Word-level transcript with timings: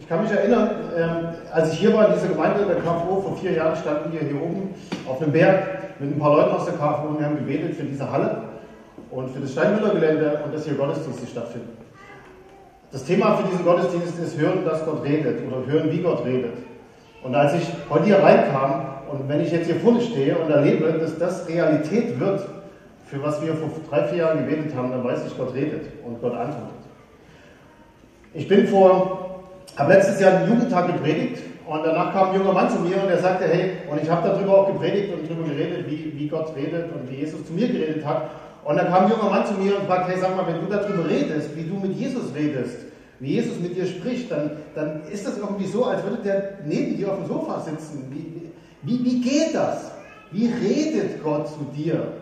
Ich 0.00 0.08
kann 0.08 0.22
mich 0.22 0.30
erinnern, 0.30 0.70
ähm, 0.96 1.28
als 1.52 1.72
ich 1.72 1.80
hier 1.80 1.94
war 1.94 2.08
in 2.08 2.14
dieser 2.14 2.28
Gemeinde 2.28 2.62
in 2.62 2.68
der 2.68 2.76
KFO, 2.76 3.20
vor 3.20 3.36
vier 3.40 3.52
Jahren 3.52 3.76
standen 3.76 4.12
wir 4.12 4.20
hier 4.20 4.40
oben 4.40 4.74
auf 5.08 5.20
einem 5.20 5.32
Berg 5.32 5.98
mit 5.98 6.14
ein 6.14 6.18
paar 6.18 6.36
Leuten 6.36 6.54
aus 6.54 6.66
der 6.66 6.74
KFO 6.74 7.08
und 7.08 7.18
wir 7.18 7.26
haben 7.26 7.36
gebetet 7.36 7.74
für 7.76 7.84
diese 7.84 8.10
Halle 8.10 8.42
und 9.10 9.30
für 9.30 9.40
das 9.40 9.52
Steinmüller-Gelände 9.52 10.40
und 10.44 10.54
dass 10.54 10.64
hier 10.64 10.74
Gottesdienste 10.74 11.26
stattfinden. 11.26 11.76
Das 12.92 13.04
Thema 13.04 13.36
für 13.36 13.48
diesen 13.48 13.64
Gottesdienst 13.64 14.18
ist 14.18 14.38
Hören, 14.38 14.64
dass 14.64 14.84
Gott 14.84 15.02
redet 15.04 15.40
oder 15.46 15.66
Hören, 15.66 15.90
wie 15.90 15.98
Gott 16.02 16.24
redet. 16.24 16.54
Und 17.22 17.34
als 17.34 17.54
ich 17.54 17.66
heute 17.90 18.04
hier 18.04 18.22
reinkam 18.22 18.86
und 19.10 19.28
wenn 19.28 19.40
ich 19.40 19.50
jetzt 19.50 19.66
hier 19.66 19.76
vorne 19.76 20.00
stehe 20.00 20.36
und 20.36 20.50
erlebe, 20.50 20.92
dass 20.92 21.18
das 21.18 21.48
Realität 21.48 22.20
wird, 22.20 22.46
für 23.06 23.22
was 23.22 23.42
wir 23.42 23.54
vor 23.54 23.70
drei, 23.88 24.04
vier 24.04 24.18
Jahren 24.18 24.46
gebetet 24.46 24.74
haben, 24.76 24.90
dann 24.90 25.02
weiß 25.02 25.26
ich, 25.26 25.36
Gott 25.36 25.54
redet 25.54 25.86
und 26.04 26.20
Gott 26.20 26.34
antwortet. 26.34 26.74
Ich 28.34 28.48
bin 28.48 28.66
vor, 28.66 29.25
habe 29.76 29.92
letztes 29.92 30.20
Jahr 30.20 30.38
einen 30.38 30.48
Jugendtag 30.48 30.86
gepredigt 30.86 31.42
und 31.66 31.84
danach 31.84 32.12
kam 32.12 32.30
ein 32.30 32.36
junger 32.36 32.52
Mann 32.52 32.70
zu 32.70 32.78
mir 32.78 33.02
und 33.02 33.08
er 33.08 33.18
sagte, 33.18 33.46
hey, 33.46 33.72
und 33.90 34.02
ich 34.02 34.08
habe 34.08 34.28
darüber 34.28 34.58
auch 34.58 34.66
gepredigt 34.68 35.12
und 35.12 35.28
darüber 35.28 35.48
geredet, 35.48 35.90
wie, 35.90 36.12
wie 36.16 36.28
Gott 36.28 36.54
redet 36.56 36.92
und 36.94 37.10
wie 37.10 37.16
Jesus 37.16 37.44
zu 37.44 37.52
mir 37.52 37.68
geredet 37.68 38.04
hat. 38.04 38.30
Und 38.64 38.76
dann 38.76 38.88
kam 38.88 39.04
ein 39.04 39.10
junger 39.10 39.30
Mann 39.30 39.46
zu 39.46 39.54
mir 39.54 39.78
und 39.78 39.86
fragte, 39.86 40.12
hey, 40.12 40.20
sag 40.20 40.36
mal, 40.36 40.46
wenn 40.46 40.60
du 40.60 40.66
darüber 40.66 41.08
redest, 41.08 41.56
wie 41.56 41.64
du 41.64 41.74
mit 41.74 41.96
Jesus 41.96 42.34
redest, 42.34 42.78
wie 43.18 43.34
Jesus 43.34 43.58
mit 43.60 43.76
dir 43.76 43.86
spricht, 43.86 44.30
dann, 44.30 44.50
dann 44.74 45.02
ist 45.10 45.26
das 45.26 45.38
irgendwie 45.38 45.66
so, 45.66 45.84
als 45.84 46.02
würde 46.04 46.22
der 46.22 46.58
neben 46.64 46.96
dir 46.96 47.10
auf 47.10 47.18
dem 47.18 47.26
Sofa 47.26 47.60
sitzen. 47.60 48.10
Wie, 48.10 48.50
wie, 48.82 49.04
wie 49.04 49.20
geht 49.20 49.54
das? 49.54 49.92
Wie 50.32 50.46
redet 50.46 51.22
Gott 51.22 51.48
zu 51.48 51.66
dir? 51.76 52.12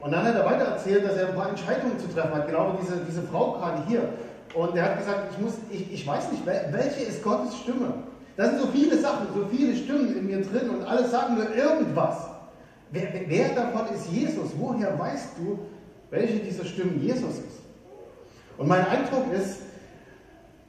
Und 0.00 0.12
dann 0.12 0.22
hat 0.22 0.34
er 0.34 0.44
weiter 0.44 0.66
erzählt, 0.66 1.04
dass 1.04 1.16
er 1.16 1.28
ein 1.28 1.34
paar 1.34 1.48
Entscheidungen 1.48 1.98
zu 1.98 2.08
treffen 2.08 2.34
hat. 2.34 2.46
Genau 2.46 2.76
diese, 2.80 2.96
diese 3.08 3.22
Frau 3.22 3.52
gerade 3.52 3.82
hier. 3.88 4.02
Und 4.54 4.76
er 4.76 4.84
hat 4.84 4.98
gesagt, 4.98 5.32
ich, 5.32 5.38
muss, 5.38 5.54
ich, 5.70 5.92
ich 5.92 6.06
weiß 6.06 6.30
nicht, 6.30 6.46
welche 6.46 7.04
ist 7.04 7.22
Gottes 7.22 7.56
Stimme? 7.56 7.92
Da 8.36 8.46
sind 8.46 8.60
so 8.60 8.68
viele 8.68 8.98
Sachen, 8.98 9.26
so 9.34 9.46
viele 9.50 9.76
Stimmen 9.76 10.16
in 10.16 10.26
mir 10.26 10.42
drin 10.42 10.70
und 10.70 10.84
alle 10.84 11.06
sagen 11.08 11.34
nur 11.34 11.54
irgendwas. 11.54 12.16
Wer, 12.90 13.08
wer 13.26 13.48
davon 13.48 13.94
ist 13.94 14.10
Jesus? 14.10 14.50
Woher 14.56 14.98
weißt 14.98 15.30
du, 15.38 15.58
welche 16.10 16.38
dieser 16.38 16.64
Stimmen 16.64 17.00
Jesus 17.02 17.38
ist? 17.38 17.64
Und 18.56 18.68
mein 18.68 18.86
Eindruck 18.86 19.32
ist, 19.32 19.58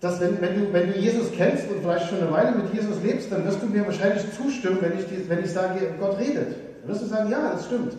dass 0.02 0.20
wenn, 0.20 0.42
wenn, 0.42 0.55
du, 0.55 0.73
wenn 0.73 0.92
du 0.92 0.99
Jesus 0.99 1.31
kennst 1.31 1.70
und 1.70 1.81
vielleicht 1.81 2.09
schon 2.09 2.20
eine 2.20 2.31
Weile 2.31 2.52
mit 2.52 2.73
Jesus 2.73 3.02
lebst, 3.03 3.31
dann 3.31 3.45
wirst 3.45 3.61
du 3.61 3.67
mir 3.67 3.86
wahrscheinlich 3.86 4.23
zustimmen, 4.36 4.80
wenn 4.81 4.99
ich, 4.99 5.30
wenn 5.30 5.44
ich 5.44 5.52
sage, 5.52 5.94
Gott 5.99 6.20
redet. 6.20 6.55
Dann 6.81 6.89
wirst 6.89 7.03
du 7.03 7.08
sagen, 7.08 7.30
ja, 7.30 7.52
das 7.52 7.66
stimmt. 7.66 7.94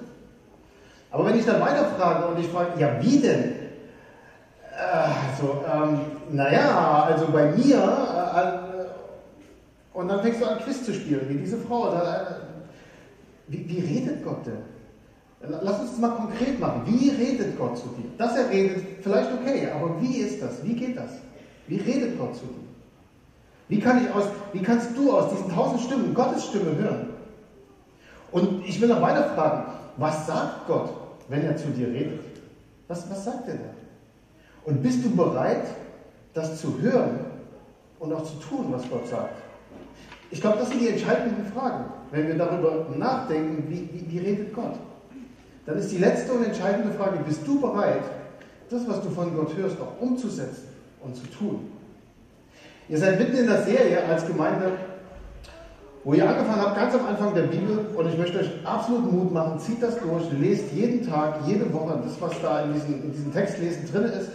Aber 1.11 1.27
wenn 1.27 1.39
ich 1.39 1.47
dann 1.47 1.61
weiterfrage 1.61 2.27
und 2.27 2.39
ich 2.39 2.49
frage, 2.49 2.81
ja, 2.81 3.01
wie 3.01 3.19
denn? 3.19 3.66
Also, 4.77 5.65
ähm, 5.73 6.01
naja, 6.33 7.05
also 7.05 7.29
bei 7.33 7.53
mir, 7.53 7.77
äh, 7.77 8.41
äh, 8.41 8.87
und 9.95 10.09
dann 10.09 10.21
fängst 10.21 10.43
du 10.43 10.45
an, 10.45 10.59
Quiz 10.59 10.85
zu 10.85 10.93
spielen, 10.93 11.27
wie 11.29 11.39
diese 11.39 11.57
Frau. 11.57 11.91
Da, 11.91 12.03
äh, 12.03 12.25
wie, 13.49 13.67
wie 13.69 13.81
redet 13.81 14.23
Gott 14.23 14.45
denn? 14.47 14.59
Lass 15.41 15.81
uns 15.81 15.91
das 15.93 15.99
mal 16.01 16.11
konkret 16.11 16.59
machen. 16.61 16.83
Wie 16.87 17.11
redet 17.11 17.59
Gott 17.59 17.79
zu 17.79 17.89
dir? 17.89 18.11
Dass 18.19 18.37
er 18.37 18.51
redet, 18.51 19.03
vielleicht 19.03 19.31
okay, 19.33 19.69
aber 19.75 20.01
wie 20.01 20.19
ist 20.19 20.43
das? 20.43 20.63
Wie 20.65 20.75
geht 20.75 20.97
das? 20.97 21.11
Wie 21.69 21.77
redet 21.77 22.19
Gott 22.19 22.35
zu 22.35 22.47
dir? 22.47 22.67
Wie, 23.69 23.81
kann 23.81 24.05
ich 24.05 24.11
aus, 24.13 24.25
wie 24.53 24.63
kannst 24.63 24.97
du 24.97 25.13
aus 25.13 25.31
diesen 25.31 25.51
tausend 25.53 25.81
Stimmen 25.81 26.15
Gottes 26.15 26.45
Stimme 26.45 26.77
hören? 26.77 27.09
Und 28.33 28.65
ich 28.67 28.81
will 28.81 28.89
noch 28.89 29.01
weiter 29.01 29.31
fragen, 29.35 29.73
was 29.97 30.27
sagt 30.27 30.67
Gott, 30.67 30.91
wenn 31.29 31.45
er 31.45 31.57
zu 31.57 31.69
dir 31.69 31.89
redet? 31.89 32.21
Was, 32.89 33.09
was 33.11 33.25
sagt 33.25 33.49
er 33.49 33.55
da? 33.55 33.86
Und 34.67 34.83
bist 34.83 35.05
du 35.05 35.17
bereit, 35.17 35.65
das 36.35 36.61
zu 36.61 36.79
hören 36.81 37.21
und 37.99 38.13
auch 38.13 38.25
zu 38.25 38.35
tun, 38.47 38.67
was 38.71 38.89
Gott 38.91 39.09
sagt? 39.09 39.37
Ich 40.31 40.41
glaube, 40.41 40.59
das 40.59 40.69
sind 40.69 40.81
die 40.81 40.89
entscheidenden 40.89 41.47
Fragen, 41.53 41.85
wenn 42.11 42.29
wir 42.29 42.37
darüber 42.37 42.87
nachdenken, 42.95 43.65
wie, 43.69 43.89
wie, 43.93 44.13
wie 44.13 44.19
redet 44.19 44.55
Gott. 44.55 44.75
Dann 45.65 45.79
ist 45.79 45.91
die 45.91 45.99
letzte 45.99 46.33
und 46.33 46.45
entscheidende 46.45 46.93
Frage, 46.93 47.19
bist 47.27 47.47
du 47.47 47.61
bereit, 47.61 48.03
das, 48.69 48.87
was 48.87 49.01
du 49.03 49.09
von 49.11 49.35
Gott 49.35 49.57
hörst, 49.57 49.77
auch 49.81 50.01
umzusetzen? 50.01 50.77
und 51.07 51.17
zu 51.17 51.27
tun. 51.27 51.71
Ihr 52.89 52.99
seid 52.99 53.19
mitten 53.19 53.37
in 53.37 53.47
der 53.47 53.63
Serie 53.63 54.05
als 54.05 54.27
Gemeinde, 54.27 54.73
wo 56.05 56.15
ihr 56.15 56.29
angefangen 56.29 56.61
habt, 56.61 56.77
ganz 56.77 56.95
am 56.95 57.07
Anfang 57.07 57.35
der 57.35 57.43
Bibel, 57.43 57.87
und 57.97 58.09
ich 58.09 58.17
möchte 58.17 58.39
euch 58.39 58.51
absolut 58.65 59.13
Mut 59.13 59.33
machen, 59.33 59.59
zieht 59.59 59.83
das 59.83 59.99
durch, 59.99 60.25
lest 60.41 60.73
jeden 60.73 61.05
Tag, 61.09 61.41
jede 61.47 61.73
Woche 61.73 61.99
das, 62.05 62.21
was 62.21 62.41
da 62.41 62.63
in 62.63 62.75
diesem, 62.75 63.03
in 63.03 63.13
diesem 63.13 63.33
Textlesen 63.33 63.91
drin 63.91 64.05
ist. 64.05 64.31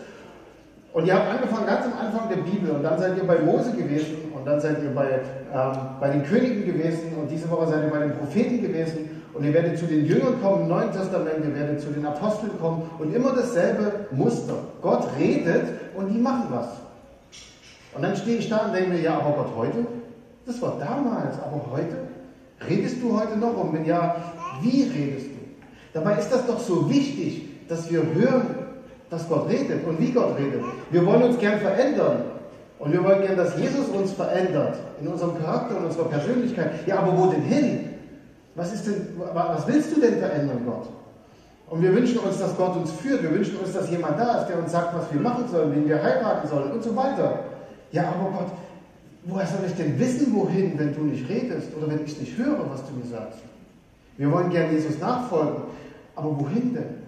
Und 0.93 1.05
ihr 1.05 1.15
habt 1.15 1.29
angefangen 1.29 1.65
ganz 1.65 1.85
am 1.85 1.93
Anfang 2.05 2.27
der 2.27 2.37
Bibel 2.37 2.71
und 2.71 2.83
dann 2.83 2.99
seid 2.99 3.15
ihr 3.15 3.23
bei 3.23 3.39
Mose 3.39 3.71
gewesen 3.71 4.31
und 4.35 4.45
dann 4.45 4.59
seid 4.59 4.83
ihr 4.83 4.93
bei, 4.93 5.21
ähm, 5.53 5.71
bei 6.01 6.09
den 6.09 6.23
Königen 6.23 6.65
gewesen 6.65 7.13
und 7.17 7.31
diese 7.31 7.49
Woche 7.49 7.67
seid 7.67 7.83
ihr 7.83 7.89
bei 7.89 7.99
den 7.99 8.13
Propheten 8.13 8.61
gewesen 8.61 9.21
und 9.33 9.45
ihr 9.45 9.53
werdet 9.53 9.77
zu 9.77 9.85
den 9.85 10.05
Jüngern 10.05 10.41
kommen 10.41 10.63
im 10.63 10.67
Neuen 10.67 10.91
Testament, 10.91 11.45
ihr 11.45 11.55
werdet 11.55 11.79
zu 11.79 11.91
den 11.91 12.05
Aposteln 12.05 12.51
kommen 12.59 12.89
und 12.99 13.15
immer 13.15 13.33
dasselbe 13.33 14.07
Muster. 14.11 14.55
Gott 14.81 15.07
redet 15.17 15.63
und 15.95 16.09
die 16.09 16.19
machen 16.19 16.47
was. 16.49 16.67
Und 17.95 18.01
dann 18.01 18.15
stehe 18.15 18.37
ich 18.37 18.49
da 18.49 18.65
und 18.65 18.73
denke 18.73 18.89
mir, 18.91 19.01
ja, 19.01 19.17
aber 19.17 19.31
Gott 19.31 19.55
heute? 19.55 19.85
Das 20.45 20.61
war 20.61 20.77
damals, 20.77 21.35
aber 21.39 21.71
heute? 21.71 21.95
Redest 22.67 23.01
du 23.01 23.17
heute 23.17 23.37
noch? 23.37 23.55
Und 23.55 23.73
wenn 23.73 23.85
ja, 23.85 24.15
wie 24.61 24.83
redest 24.83 25.27
du? 25.27 25.31
Dabei 25.93 26.17
ist 26.17 26.29
das 26.29 26.45
doch 26.45 26.59
so 26.59 26.89
wichtig, 26.89 27.67
dass 27.67 27.89
wir 27.89 28.03
hören, 28.13 28.60
dass 29.11 29.27
Gott 29.27 29.47
redet 29.49 29.85
und 29.85 29.99
wie 29.99 30.11
Gott 30.11 30.37
redet. 30.39 30.63
Wir 30.89 31.05
wollen 31.05 31.23
uns 31.23 31.37
gern 31.37 31.59
verändern. 31.59 32.23
Und 32.79 32.93
wir 32.93 33.03
wollen 33.03 33.21
gern, 33.21 33.37
dass 33.37 33.55
Jesus 33.59 33.89
uns 33.89 34.13
verändert 34.13 34.75
in 34.99 35.07
unserem 35.07 35.37
Charakter 35.37 35.77
und 35.77 35.85
unserer 35.85 36.05
Persönlichkeit. 36.05 36.87
Ja, 36.87 36.99
aber 36.99 37.15
wo 37.15 37.27
denn 37.27 37.43
hin? 37.43 37.89
Was, 38.55 38.73
ist 38.73 38.87
denn, 38.87 39.07
was 39.33 39.67
willst 39.67 39.95
du 39.95 40.01
denn 40.01 40.17
verändern, 40.17 40.61
Gott? 40.65 40.87
Und 41.69 41.81
wir 41.81 41.93
wünschen 41.93 42.17
uns, 42.19 42.39
dass 42.39 42.57
Gott 42.57 42.75
uns 42.75 42.91
führt. 42.91 43.21
Wir 43.21 43.31
wünschen 43.31 43.57
uns, 43.57 43.73
dass 43.73 43.91
jemand 43.91 44.17
da 44.17 44.41
ist, 44.41 44.47
der 44.47 44.57
uns 44.57 44.71
sagt, 44.71 44.95
was 44.95 45.13
wir 45.13 45.21
machen 45.21 45.45
sollen, 45.51 45.75
wen 45.75 45.87
wir 45.87 46.01
heiraten 46.01 46.47
sollen 46.47 46.71
und 46.71 46.83
so 46.83 46.95
weiter. 46.95 47.39
Ja, 47.91 48.07
aber 48.07 48.31
Gott, 48.31 48.51
woher 49.25 49.45
soll 49.45 49.59
ich 49.67 49.75
denn 49.75 49.99
wissen, 49.99 50.33
wohin, 50.33 50.79
wenn 50.79 50.95
du 50.95 51.01
nicht 51.01 51.29
redest 51.29 51.67
oder 51.77 51.91
wenn 51.91 52.03
ich 52.03 52.19
nicht 52.19 52.37
höre, 52.37 52.69
was 52.71 52.81
du 52.87 52.93
mir 52.93 53.05
sagst? 53.05 53.39
Wir 54.17 54.31
wollen 54.31 54.49
gern 54.49 54.71
Jesus 54.71 54.99
nachfolgen, 54.99 55.63
aber 56.15 56.39
wohin 56.39 56.73
denn? 56.73 57.00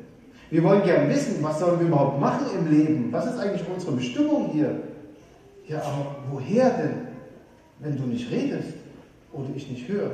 Wir 0.53 0.64
wollen 0.64 0.84
gern 0.84 1.09
wissen, 1.09 1.38
was 1.41 1.58
sollen 1.58 1.80
wir 1.80 1.88
überhaupt 1.88 2.19
machen 2.19 2.46
im 2.56 2.69
Leben? 2.69 3.08
Was 3.12 3.25
ist 3.25 3.40
eigentlich 3.40 3.64
unsere 3.74 3.94
Bestimmung 3.94 4.52
hier? 4.53 4.84
Ja, 5.68 5.80
aber 5.80 6.16
woher 6.30 6.69
denn, 6.69 7.08
wenn 7.80 7.97
du 7.97 8.03
nicht 8.03 8.30
redest 8.30 8.75
oder 9.31 9.47
ich 9.56 9.68
nicht 9.68 9.88
höre? 9.88 10.12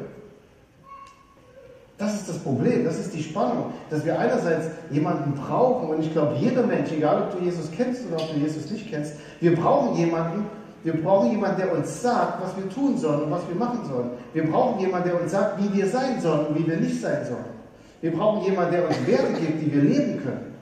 Das 1.98 2.16
ist 2.16 2.30
das 2.30 2.38
Problem, 2.40 2.86
das 2.86 3.00
ist 3.00 3.14
die 3.14 3.22
Spannung, 3.22 3.74
dass 3.90 4.06
wir 4.06 4.18
einerseits 4.18 4.68
jemanden 4.90 5.34
brauchen, 5.34 5.90
und 5.90 6.00
ich 6.00 6.14
glaube, 6.14 6.38
jeder 6.40 6.66
Mensch, 6.66 6.90
egal 6.94 7.24
ob 7.24 7.38
du 7.38 7.44
Jesus 7.44 7.70
kennst 7.76 8.08
oder 8.08 8.24
ob 8.24 8.34
du 8.34 8.40
Jesus 8.40 8.72
nicht 8.72 8.90
kennst, 8.90 9.16
wir 9.42 9.54
brauchen 9.58 9.98
jemanden, 9.98 10.46
wir 10.86 10.94
brauchen 11.02 11.32
jemanden, 11.32 11.60
der 11.60 11.74
uns 11.74 12.02
sagt, 12.02 12.42
was 12.42 12.56
wir 12.56 12.70
tun 12.70 12.98
sollen 12.98 13.24
und 13.24 13.32
was 13.32 13.46
wir 13.46 13.56
machen 13.56 13.82
sollen. 13.86 14.12
Wir 14.32 14.50
brauchen 14.50 14.80
jemanden, 14.80 15.10
der 15.10 15.22
uns 15.22 15.34
sagt, 15.34 15.62
wie 15.62 15.78
wir 15.78 15.88
sein 15.88 16.22
sollen 16.22 16.46
und 16.46 16.58
wie 16.58 16.66
wir 16.66 16.78
nicht 16.78 17.02
sein 17.02 17.26
sollen. 17.26 17.59
Wir 18.02 18.12
brauchen 18.12 18.46
jemanden, 18.46 18.72
der 18.72 18.88
uns 18.88 19.08
Werte 19.08 19.34
gibt, 19.34 19.62
die 19.62 19.74
wir 19.74 19.82
leben 19.82 20.24
können. 20.24 20.54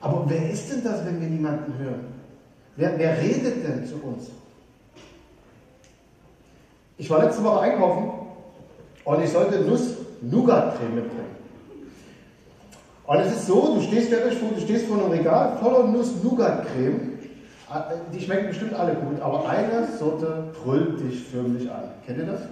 Aber 0.00 0.24
wer 0.28 0.50
ist 0.50 0.70
denn 0.70 0.84
das, 0.84 1.04
wenn 1.06 1.20
wir 1.20 1.28
niemanden 1.28 1.78
hören? 1.78 2.04
Wer, 2.76 2.98
wer 2.98 3.18
redet 3.20 3.64
denn 3.66 3.86
zu 3.86 3.94
uns? 3.96 4.30
Ich 6.98 7.08
war 7.08 7.24
letzte 7.24 7.42
Woche 7.44 7.60
einkaufen 7.60 8.10
und 9.04 9.22
ich 9.22 9.30
sollte 9.30 9.60
Nuss 9.60 9.96
Nougat-Creme 10.20 10.94
mitbringen. 10.94 11.32
Und 13.06 13.18
es 13.18 13.32
ist 13.32 13.46
so, 13.46 13.74
du 13.74 13.82
stehst, 13.82 14.06
stellt 14.06 14.34
vor, 14.34 14.50
du 14.54 14.60
stehst 14.60 14.86
vor 14.86 14.98
einem 14.98 15.10
Regal 15.10 15.56
voller 15.58 15.86
Nuss-Nougat-Creme. 15.88 17.18
Äh, 17.68 17.94
die 18.14 18.20
schmecken 18.20 18.48
bestimmt 18.48 18.74
alle 18.74 18.94
gut, 18.94 19.20
aber 19.20 19.48
eine 19.48 19.88
Sorte 19.98 20.52
brüllt 20.62 21.00
dich 21.00 21.24
förmlich 21.24 21.70
an. 21.70 21.84
Kennt 22.06 22.18
ihr 22.18 22.26
das? 22.26 22.42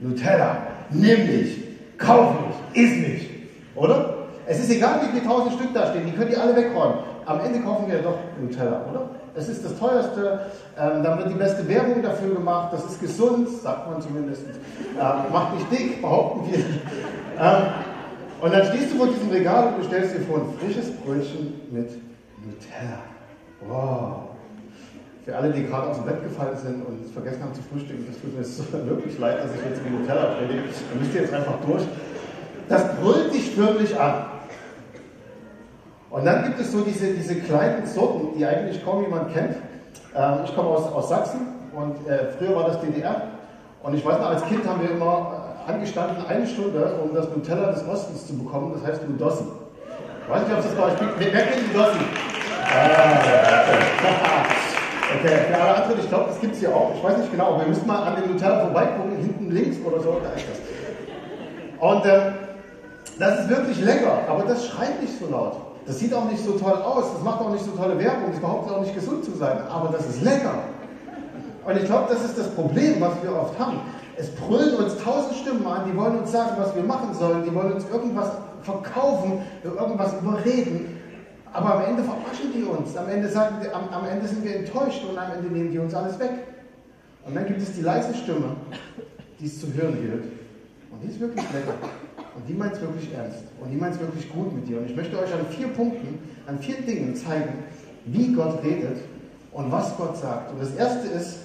Nutella, 0.00 0.58
nimm 0.90 1.26
mich, 1.26 1.71
kauf 1.98 2.34
mich, 2.74 2.84
iss 2.84 2.96
mich. 2.96 3.30
Oder? 3.74 4.14
Es 4.46 4.58
ist 4.58 4.70
egal, 4.70 5.00
wie 5.02 5.18
viele 5.18 5.26
tausend 5.26 5.54
Stück 5.54 5.72
da 5.72 5.86
stehen, 5.90 6.06
die 6.06 6.12
könnt 6.12 6.30
ihr 6.30 6.40
alle 6.40 6.56
wegräumen. 6.56 6.98
Am 7.24 7.40
Ende 7.40 7.60
kaufen 7.60 7.88
wir 7.88 7.98
doch 7.98 8.18
Nutella, 8.40 8.84
oder? 8.90 9.10
Es 9.34 9.48
ist 9.48 9.64
das 9.64 9.78
teuerste, 9.78 10.46
ähm, 10.78 11.02
dann 11.02 11.18
wird 11.18 11.30
die 11.30 11.38
beste 11.38 11.66
Werbung 11.68 12.02
dafür 12.02 12.34
gemacht, 12.34 12.72
das 12.72 12.84
ist 12.84 13.00
gesund, 13.00 13.48
sagt 13.48 13.90
man 13.90 14.02
zumindest. 14.02 14.42
Ähm, 14.46 15.32
macht 15.32 15.54
nicht 15.54 15.72
dick, 15.72 16.02
behaupten 16.02 16.50
wir. 16.50 16.58
Ähm, 16.58 17.62
und 18.40 18.52
dann 18.52 18.66
stehst 18.66 18.92
du 18.92 18.98
vor 18.98 19.06
diesem 19.06 19.30
Regal 19.30 19.68
und 19.68 19.78
bestellst 19.78 20.16
dir 20.16 20.20
vor 20.20 20.38
ein 20.38 20.58
frisches 20.58 20.90
Brötchen 20.96 21.60
mit 21.70 21.90
Nutella. 22.44 22.98
Wow. 23.66 24.32
Für 25.24 25.36
alle, 25.36 25.52
die 25.52 25.66
gerade 25.66 25.88
aus 25.88 25.98
dem 25.98 26.06
Bett 26.06 26.22
gefallen 26.24 26.56
sind 26.56 26.84
und 26.84 27.12
vergessen 27.12 27.44
haben 27.44 27.54
zu 27.54 27.62
frühstücken, 27.62 28.06
das 28.10 28.20
tut 28.20 28.36
mir 28.36 28.44
so 28.44 28.64
wirklich 28.88 29.18
leid, 29.20 29.38
dass 29.38 29.54
ich 29.54 29.64
jetzt 29.64 29.82
mit 29.84 30.00
Nutella 30.00 30.34
predige. 30.34 30.62
Da 30.62 30.98
müsst 30.98 31.14
ihr 31.14 31.20
jetzt 31.20 31.32
einfach 31.32 31.54
durch. 31.64 31.82
Das 32.68 32.96
brüllt 32.96 33.32
dich 33.32 33.50
förmlich 33.54 33.98
an. 33.98 34.24
Und 36.10 36.24
dann 36.26 36.44
gibt 36.44 36.58
es 36.58 36.72
so 36.72 36.80
diese, 36.80 37.14
diese 37.14 37.36
kleinen 37.36 37.86
Sorten, 37.86 38.36
die 38.36 38.44
eigentlich 38.44 38.84
kaum 38.84 39.02
jemand 39.02 39.32
kennt. 39.32 39.56
Ähm, 40.14 40.40
ich 40.44 40.54
komme 40.54 40.70
aus, 40.70 40.92
aus 40.92 41.08
Sachsen 41.08 41.46
Und 41.72 42.06
äh, 42.08 42.32
früher 42.36 42.56
war 42.56 42.66
das 42.66 42.80
DDR. 42.80 43.22
Und 43.82 43.94
ich 43.94 44.04
weiß 44.04 44.18
noch, 44.18 44.26
als 44.26 44.44
Kind 44.44 44.66
haben 44.66 44.82
wir 44.82 44.90
immer 44.90 45.54
äh, 45.66 45.70
angestanden, 45.70 46.26
eine 46.26 46.46
Stunde, 46.46 46.98
um 47.02 47.14
das 47.14 47.28
Nutella 47.28 47.70
des 47.70 47.86
Ostens 47.86 48.26
zu 48.26 48.36
bekommen. 48.36 48.72
Das 48.74 48.84
heißt 48.84 49.02
Udossi. 49.08 49.44
Ich 50.24 50.30
weiß 50.30 50.42
nicht, 50.48 50.56
ob 50.56 50.62
das 50.62 50.74
bei 50.74 50.82
euch 50.82 50.98
gibt. 50.98 51.18
Wer 51.18 51.30
kennt? 51.30 51.76
Ah, 52.64 53.22
okay, 55.18 55.54
alle 55.54 55.82
anderen, 55.82 56.00
ich 56.00 56.08
glaube, 56.08 56.26
das 56.28 56.40
gibt 56.40 56.54
es 56.54 56.60
hier 56.60 56.74
auch. 56.74 56.92
Ich 56.94 57.02
weiß 57.02 57.18
nicht 57.18 57.30
genau, 57.30 57.58
wir 57.58 57.66
müssen 57.66 57.86
mal 57.86 58.02
an 58.02 58.20
dem 58.20 58.32
Nutella 58.32 58.60
vorbeigucken, 58.60 59.16
hinten 59.16 59.50
links 59.50 59.76
oder 59.84 60.00
so, 60.00 60.20
da 60.22 60.30
ist 60.30 60.46
das. 60.48 60.58
Und 61.80 62.04
äh, 62.06 62.32
das 63.18 63.40
ist 63.40 63.48
wirklich 63.48 63.80
lecker, 63.80 64.20
aber 64.28 64.44
das 64.44 64.66
schreit 64.66 65.00
nicht 65.00 65.18
so 65.18 65.28
laut. 65.30 65.56
Das 65.86 65.98
sieht 65.98 66.14
auch 66.14 66.30
nicht 66.30 66.44
so 66.44 66.52
toll 66.52 66.74
aus, 66.74 67.12
das 67.14 67.22
macht 67.22 67.40
auch 67.40 67.50
nicht 67.50 67.64
so 67.64 67.72
tolle 67.72 67.98
Werbung, 67.98 68.30
das 68.30 68.40
behauptet 68.40 68.72
auch 68.72 68.80
nicht 68.80 68.94
gesund 68.94 69.24
zu 69.24 69.32
sein, 69.32 69.58
aber 69.68 69.88
das 69.92 70.06
ist 70.06 70.22
lecker. 70.22 70.54
Und 71.64 71.76
ich 71.76 71.84
glaube, 71.84 72.06
das 72.08 72.24
ist 72.24 72.38
das 72.38 72.48
Problem, 72.50 73.00
was 73.00 73.12
wir 73.22 73.34
oft 73.34 73.58
haben. 73.58 73.80
Es 74.16 74.30
brüllen 74.30 74.76
uns 74.76 74.96
tausend 75.02 75.36
Stimmen 75.36 75.66
an, 75.66 75.82
die 75.90 75.96
wollen 75.96 76.18
uns 76.18 76.30
sagen, 76.30 76.52
was 76.58 76.74
wir 76.74 76.82
machen 76.82 77.14
sollen, 77.14 77.44
die 77.44 77.54
wollen 77.54 77.72
uns 77.72 77.84
irgendwas 77.90 78.30
verkaufen, 78.62 79.42
irgendwas 79.64 80.12
überreden. 80.20 81.01
Aber 81.52 81.74
am 81.76 81.84
Ende 81.84 82.02
verarschen 82.02 82.52
die 82.54 82.62
uns. 82.62 82.96
Am 82.96 83.08
Ende, 83.08 83.28
sagen 83.28 83.56
am, 83.72 83.88
am 83.88 84.06
Ende 84.06 84.26
sind 84.26 84.44
wir 84.44 84.56
enttäuscht 84.56 85.02
und 85.08 85.18
am 85.18 85.32
Ende 85.32 85.48
nehmen 85.48 85.70
die 85.70 85.78
uns 85.78 85.94
alles 85.94 86.18
weg. 86.18 86.30
Und 87.24 87.34
dann 87.34 87.46
gibt 87.46 87.60
es 87.60 87.72
die 87.72 87.82
leise 87.82 88.14
Stimme, 88.14 88.56
die 89.38 89.46
es 89.46 89.60
zu 89.60 89.72
hören 89.74 89.94
gilt. 90.00 90.24
Und 90.90 91.02
die 91.02 91.08
ist 91.08 91.20
wirklich 91.20 91.44
lecker. 91.52 91.74
Und 92.34 92.48
die 92.48 92.54
meint 92.54 92.72
es 92.72 92.80
wirklich 92.80 93.12
ernst. 93.14 93.44
Und 93.60 93.70
die 93.70 93.76
meint 93.76 93.94
es 93.94 94.00
wirklich 94.00 94.32
gut 94.32 94.54
mit 94.54 94.66
dir. 94.66 94.78
Und 94.78 94.90
ich 94.90 94.96
möchte 94.96 95.18
euch 95.18 95.32
an 95.32 95.46
vier 95.50 95.68
Punkten, 95.68 96.18
an 96.46 96.58
vier 96.58 96.80
Dingen 96.80 97.14
zeigen, 97.14 97.64
wie 98.06 98.32
Gott 98.32 98.62
redet 98.64 98.98
und 99.52 99.70
was 99.70 99.96
Gott 99.96 100.16
sagt. 100.16 100.52
Und 100.52 100.60
das 100.60 100.74
erste 100.74 101.08
ist, 101.08 101.38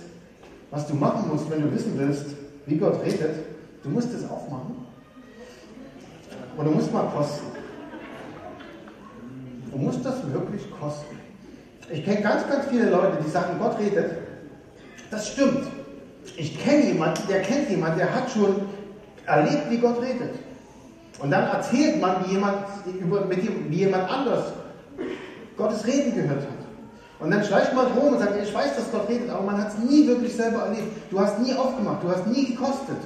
was 0.72 0.88
du 0.88 0.96
machen 0.96 1.30
musst, 1.30 1.50
wenn 1.52 1.62
du 1.62 1.74
wissen 1.74 1.94
willst, 1.98 2.26
wie 2.66 2.78
Gott 2.78 3.04
redet, 3.04 3.36
du 3.84 3.90
musst 3.90 4.14
es 4.14 4.24
aufmachen. 4.30 4.76
Und 6.56 6.66
du 6.66 6.72
musst 6.72 6.92
mal 6.92 7.08
kosten. 7.16 7.57
Du 9.72 9.78
musst 9.78 10.06
das 10.06 10.16
wirklich 10.32 10.64
kosten. 10.80 11.18
Ich 11.90 12.04
kenne 12.04 12.22
ganz, 12.22 12.48
ganz 12.50 12.66
viele 12.68 12.90
Leute, 12.90 13.18
die 13.26 13.30
sagen, 13.30 13.58
Gott 13.60 13.80
redet. 13.80 14.12
Das 15.10 15.30
stimmt. 15.30 15.66
Ich 16.36 16.62
kenne 16.62 16.86
jemanden, 16.86 17.22
der 17.30 17.42
kennt 17.42 17.70
jemanden, 17.70 17.98
der 17.98 18.14
hat 18.14 18.30
schon 18.30 18.56
erlebt, 19.26 19.70
wie 19.70 19.78
Gott 19.78 20.02
redet. 20.02 20.36
Und 21.20 21.32
dann 21.32 21.48
erzählt 21.48 22.00
man, 22.00 22.26
wie 22.26 22.34
jemand, 22.34 22.58
über, 23.00 23.26
mit 23.26 23.44
dem, 23.44 23.72
wie 23.72 23.78
jemand 23.78 24.10
anders 24.10 24.54
Gottes 25.56 25.86
Reden 25.86 26.14
gehört 26.14 26.42
hat. 26.42 26.58
Und 27.20 27.32
dann 27.32 27.44
schleicht 27.44 27.74
man 27.74 27.88
rum 27.88 28.14
und 28.14 28.20
sagt, 28.20 28.34
ich 28.42 28.54
weiß, 28.54 28.76
dass 28.76 28.92
Gott 28.92 29.10
redet, 29.10 29.30
aber 29.30 29.42
man 29.42 29.58
hat 29.58 29.70
es 29.70 29.90
nie 29.90 30.08
wirklich 30.08 30.36
selber 30.36 30.66
erlebt. 30.66 30.92
Du 31.10 31.20
hast 31.20 31.40
nie 31.40 31.54
aufgemacht, 31.54 32.04
du 32.04 32.10
hast 32.10 32.28
nie 32.28 32.46
gekostet. 32.46 32.98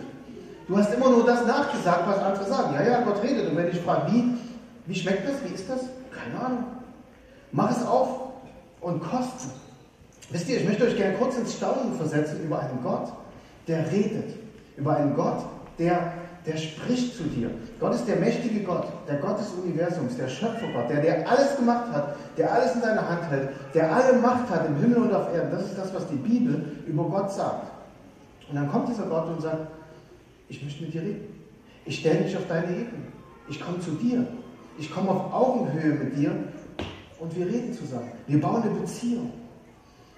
Du 0.67 0.77
hast 0.77 0.93
immer 0.93 1.09
nur 1.09 1.25
das 1.25 1.45
nachgesagt, 1.45 2.07
was 2.07 2.19
andere 2.19 2.45
sagen. 2.45 2.73
Ja, 2.75 2.83
ja, 2.83 3.01
Gott 3.01 3.23
redet. 3.23 3.49
Und 3.49 3.55
wenn 3.55 3.69
ich 3.69 3.79
frage, 3.79 4.11
wie, 4.11 4.33
wie 4.87 4.95
schmeckt 4.95 5.27
das, 5.27 5.35
wie 5.49 5.53
ist 5.53 5.69
das? 5.69 5.81
Keine 6.11 6.45
Ahnung. 6.45 6.65
Mach 7.51 7.71
es 7.71 7.85
auf 7.85 8.07
und 8.81 9.01
koste. 9.01 9.49
Wisst 10.29 10.49
ihr, 10.49 10.57
ich 10.57 10.67
möchte 10.67 10.85
euch 10.85 10.95
gerne 10.95 11.17
kurz 11.17 11.37
ins 11.37 11.55
Staunen 11.55 11.95
versetzen 11.95 12.43
über 12.43 12.59
einen 12.59 12.81
Gott, 12.81 13.11
der 13.67 13.91
redet. 13.91 14.35
Über 14.77 14.95
einen 14.95 15.15
Gott, 15.15 15.45
der 15.77 16.13
der 16.45 16.57
spricht 16.57 17.15
zu 17.15 17.23
dir. 17.23 17.51
Gott 17.79 17.93
ist 17.93 18.07
der 18.07 18.15
mächtige 18.15 18.61
Gott, 18.61 18.87
der 19.07 19.17
Gott 19.17 19.39
des 19.39 19.49
Universums, 19.63 20.17
der 20.17 20.27
Schöpfergott, 20.27 20.89
der, 20.89 21.01
der 21.01 21.29
alles 21.29 21.55
gemacht 21.55 21.91
hat, 21.91 22.15
der 22.37 22.51
alles 22.51 22.75
in 22.75 22.81
seiner 22.81 23.07
Hand 23.07 23.29
hält, 23.29 23.49
der 23.73 23.93
alle 23.93 24.17
Macht 24.17 24.49
hat 24.49 24.67
im 24.67 24.77
Himmel 24.77 24.97
und 24.97 25.13
auf 25.13 25.33
Erden. 25.33 25.51
Das 25.51 25.65
ist 25.65 25.77
das, 25.77 25.93
was 25.93 26.07
die 26.07 26.15
Bibel 26.15 26.77
über 26.87 27.03
Gott 27.03 27.31
sagt. 27.31 27.67
Und 28.49 28.55
dann 28.55 28.69
kommt 28.69 28.89
dieser 28.89 29.03
Gott 29.03 29.27
und 29.27 29.41
sagt, 29.41 29.67
ich 30.49 30.63
möchte 30.63 30.83
mit 30.83 30.93
dir 30.93 31.01
reden. 31.01 31.27
Ich 31.85 31.99
stelle 31.99 32.21
mich 32.21 32.35
auf 32.35 32.47
deine 32.47 32.71
Ebene. 32.71 33.07
Ich 33.47 33.61
komme 33.61 33.79
zu 33.79 33.91
dir. 33.91 34.25
Ich 34.77 34.91
komme 34.91 35.11
auf 35.11 35.33
Augenhöhe 35.33 35.93
mit 35.93 36.17
dir 36.17 36.31
und 37.19 37.35
wir 37.35 37.45
reden 37.45 37.73
zusammen. 37.73 38.11
Wir 38.27 38.41
bauen 38.41 38.63
eine 38.63 38.71
Beziehung. 38.71 39.31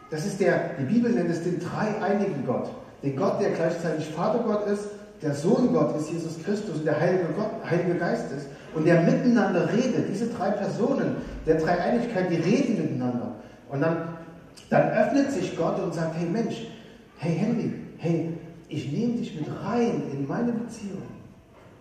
Das 0.10 0.26
ist 0.26 0.40
der, 0.40 0.72
die 0.80 0.86
Bibel 0.86 1.12
nennt 1.12 1.30
es 1.30 1.44
den 1.44 1.60
dreieinigen 1.60 2.46
Gott. 2.46 2.70
Den 3.02 3.16
Gott, 3.16 3.42
der 3.42 3.52
gleichzeitig 3.52 4.08
Vatergott 4.10 4.68
ist, 4.68 4.88
der 5.22 5.34
Sohn 5.34 5.74
Gottes, 5.74 6.12
Jesus 6.12 6.42
Christus 6.44 6.78
und 6.78 6.86
der 6.86 7.00
Heilige, 7.00 7.26
Gott, 7.36 7.50
Heilige 7.70 7.96
Geist 7.96 8.32
ist 8.32 8.48
und 8.76 8.86
der 8.86 9.02
miteinander 9.02 9.70
redet. 9.72 10.10
Diese 10.10 10.28
drei 10.28 10.52
Personen 10.52 11.16
der 11.46 11.56
Dreieinigkeit, 11.56 12.30
die 12.30 12.36
reden 12.36 12.82
miteinander. 12.82 13.36
Und 13.70 13.82
dann, 13.82 14.10
dann 14.70 14.92
öffnet 14.92 15.32
sich 15.32 15.58
Gott 15.58 15.80
und 15.80 15.94
sagt, 15.94 16.16
hey 16.18 16.30
Mensch, 16.30 16.68
hey 17.18 17.36
Henry, 17.36 17.74
hey, 17.98 18.34
ich 18.68 18.92
nehme 18.92 19.14
dich 19.14 19.36
mit 19.36 19.48
rein 19.64 20.04
in 20.12 20.28
meine 20.28 20.52
Beziehung. 20.52 21.02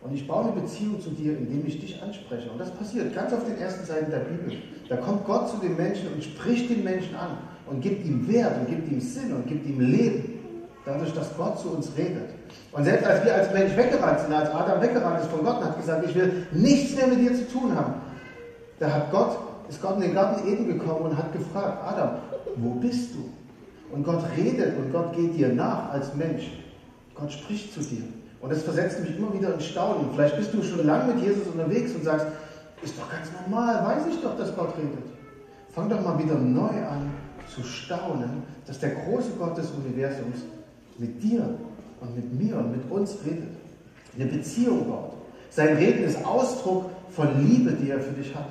Und 0.04 0.14
ich 0.14 0.26
baue 0.26 0.44
eine 0.44 0.60
Beziehung 0.60 1.00
zu 1.00 1.10
dir, 1.10 1.38
indem 1.38 1.64
ich 1.66 1.80
dich 1.80 2.02
anspreche. 2.02 2.50
Und 2.50 2.58
das 2.58 2.72
passiert 2.72 3.14
ganz 3.14 3.32
auf 3.32 3.44
den 3.44 3.56
ersten 3.58 3.86
Seiten 3.86 4.10
der 4.10 4.18
Bibel. 4.18 4.58
Da 4.88 4.96
kommt 4.96 5.24
Gott 5.24 5.48
zu 5.48 5.58
den 5.58 5.76
Menschen 5.76 6.12
und 6.12 6.24
spricht 6.24 6.70
den 6.70 6.82
Menschen 6.82 7.14
an 7.14 7.38
und 7.70 7.80
gibt 7.80 8.04
ihm 8.04 8.26
Wert 8.28 8.58
und 8.58 8.68
gibt 8.68 8.90
ihm 8.90 9.00
Sinn 9.00 9.32
und 9.32 9.46
gibt 9.46 9.66
ihm 9.66 9.80
Leben. 9.80 10.40
Dadurch, 10.84 11.14
dass 11.14 11.36
Gott 11.36 11.60
zu 11.60 11.70
uns 11.70 11.92
redet. 11.96 12.30
Und 12.72 12.84
selbst 12.84 13.06
als 13.06 13.24
wir 13.24 13.34
als 13.34 13.52
Mensch 13.52 13.76
weggerannt 13.76 14.20
sind, 14.20 14.32
als 14.32 14.50
Adam 14.50 14.82
weggerannt 14.82 15.20
ist 15.20 15.30
von 15.30 15.44
Gott 15.44 15.58
und 15.58 15.64
hat 15.66 15.76
gesagt, 15.76 16.04
ich 16.08 16.14
will 16.16 16.46
nichts 16.50 16.96
mehr 16.96 17.06
mit 17.06 17.20
dir 17.20 17.34
zu 17.34 17.48
tun 17.48 17.74
haben, 17.76 17.94
da 18.80 18.92
hat 18.92 19.12
Gott, 19.12 19.38
ist 19.68 19.80
Gott 19.80 19.94
in 19.96 20.02
den 20.02 20.14
Garten 20.14 20.48
Eden 20.48 20.66
gekommen 20.66 21.02
und 21.02 21.16
hat 21.16 21.32
gefragt, 21.32 21.78
Adam, 21.86 22.16
wo 22.56 22.70
bist 22.70 23.14
du? 23.14 23.30
Und 23.94 24.02
Gott 24.02 24.24
redet 24.36 24.76
und 24.76 24.90
Gott 24.90 25.14
geht 25.14 25.36
dir 25.36 25.50
nach 25.50 25.90
als 25.90 26.14
Mensch. 26.16 26.50
Gott 27.14 27.30
spricht 27.30 27.72
zu 27.72 27.80
dir. 27.80 28.02
Und 28.42 28.50
das 28.50 28.62
versetzt 28.64 29.00
mich 29.00 29.16
immer 29.16 29.32
wieder 29.32 29.54
in 29.54 29.60
Staunen. 29.60 30.10
Vielleicht 30.14 30.36
bist 30.36 30.52
du 30.52 30.62
schon 30.62 30.84
lange 30.84 31.14
mit 31.14 31.24
Jesus 31.24 31.46
unterwegs 31.46 31.94
und 31.94 32.02
sagst, 32.02 32.26
ist 32.82 32.98
doch 32.98 33.08
ganz 33.08 33.28
normal, 33.40 33.84
weiß 33.84 34.12
ich 34.12 34.20
doch, 34.20 34.36
dass 34.36 34.54
Gott 34.56 34.76
redet. 34.76 35.04
Fang 35.72 35.88
doch 35.88 36.02
mal 36.02 36.18
wieder 36.18 36.34
neu 36.34 36.84
an 36.84 37.12
zu 37.54 37.62
staunen, 37.62 38.42
dass 38.66 38.80
der 38.80 38.90
große 38.90 39.30
Gott 39.38 39.56
des 39.56 39.70
Universums 39.70 40.38
mit 40.98 41.22
dir 41.22 41.54
und 42.00 42.16
mit 42.16 42.32
mir 42.32 42.56
und 42.56 42.72
mit 42.72 42.90
uns 42.90 43.16
redet. 43.24 43.50
Eine 44.16 44.26
Beziehung 44.26 44.88
baut. 44.88 45.14
Sein 45.50 45.76
Reden 45.76 46.04
ist 46.04 46.24
Ausdruck 46.24 46.90
von 47.10 47.46
Liebe, 47.46 47.72
die 47.72 47.90
er 47.90 48.00
für 48.00 48.12
dich 48.12 48.34
hat. 48.34 48.48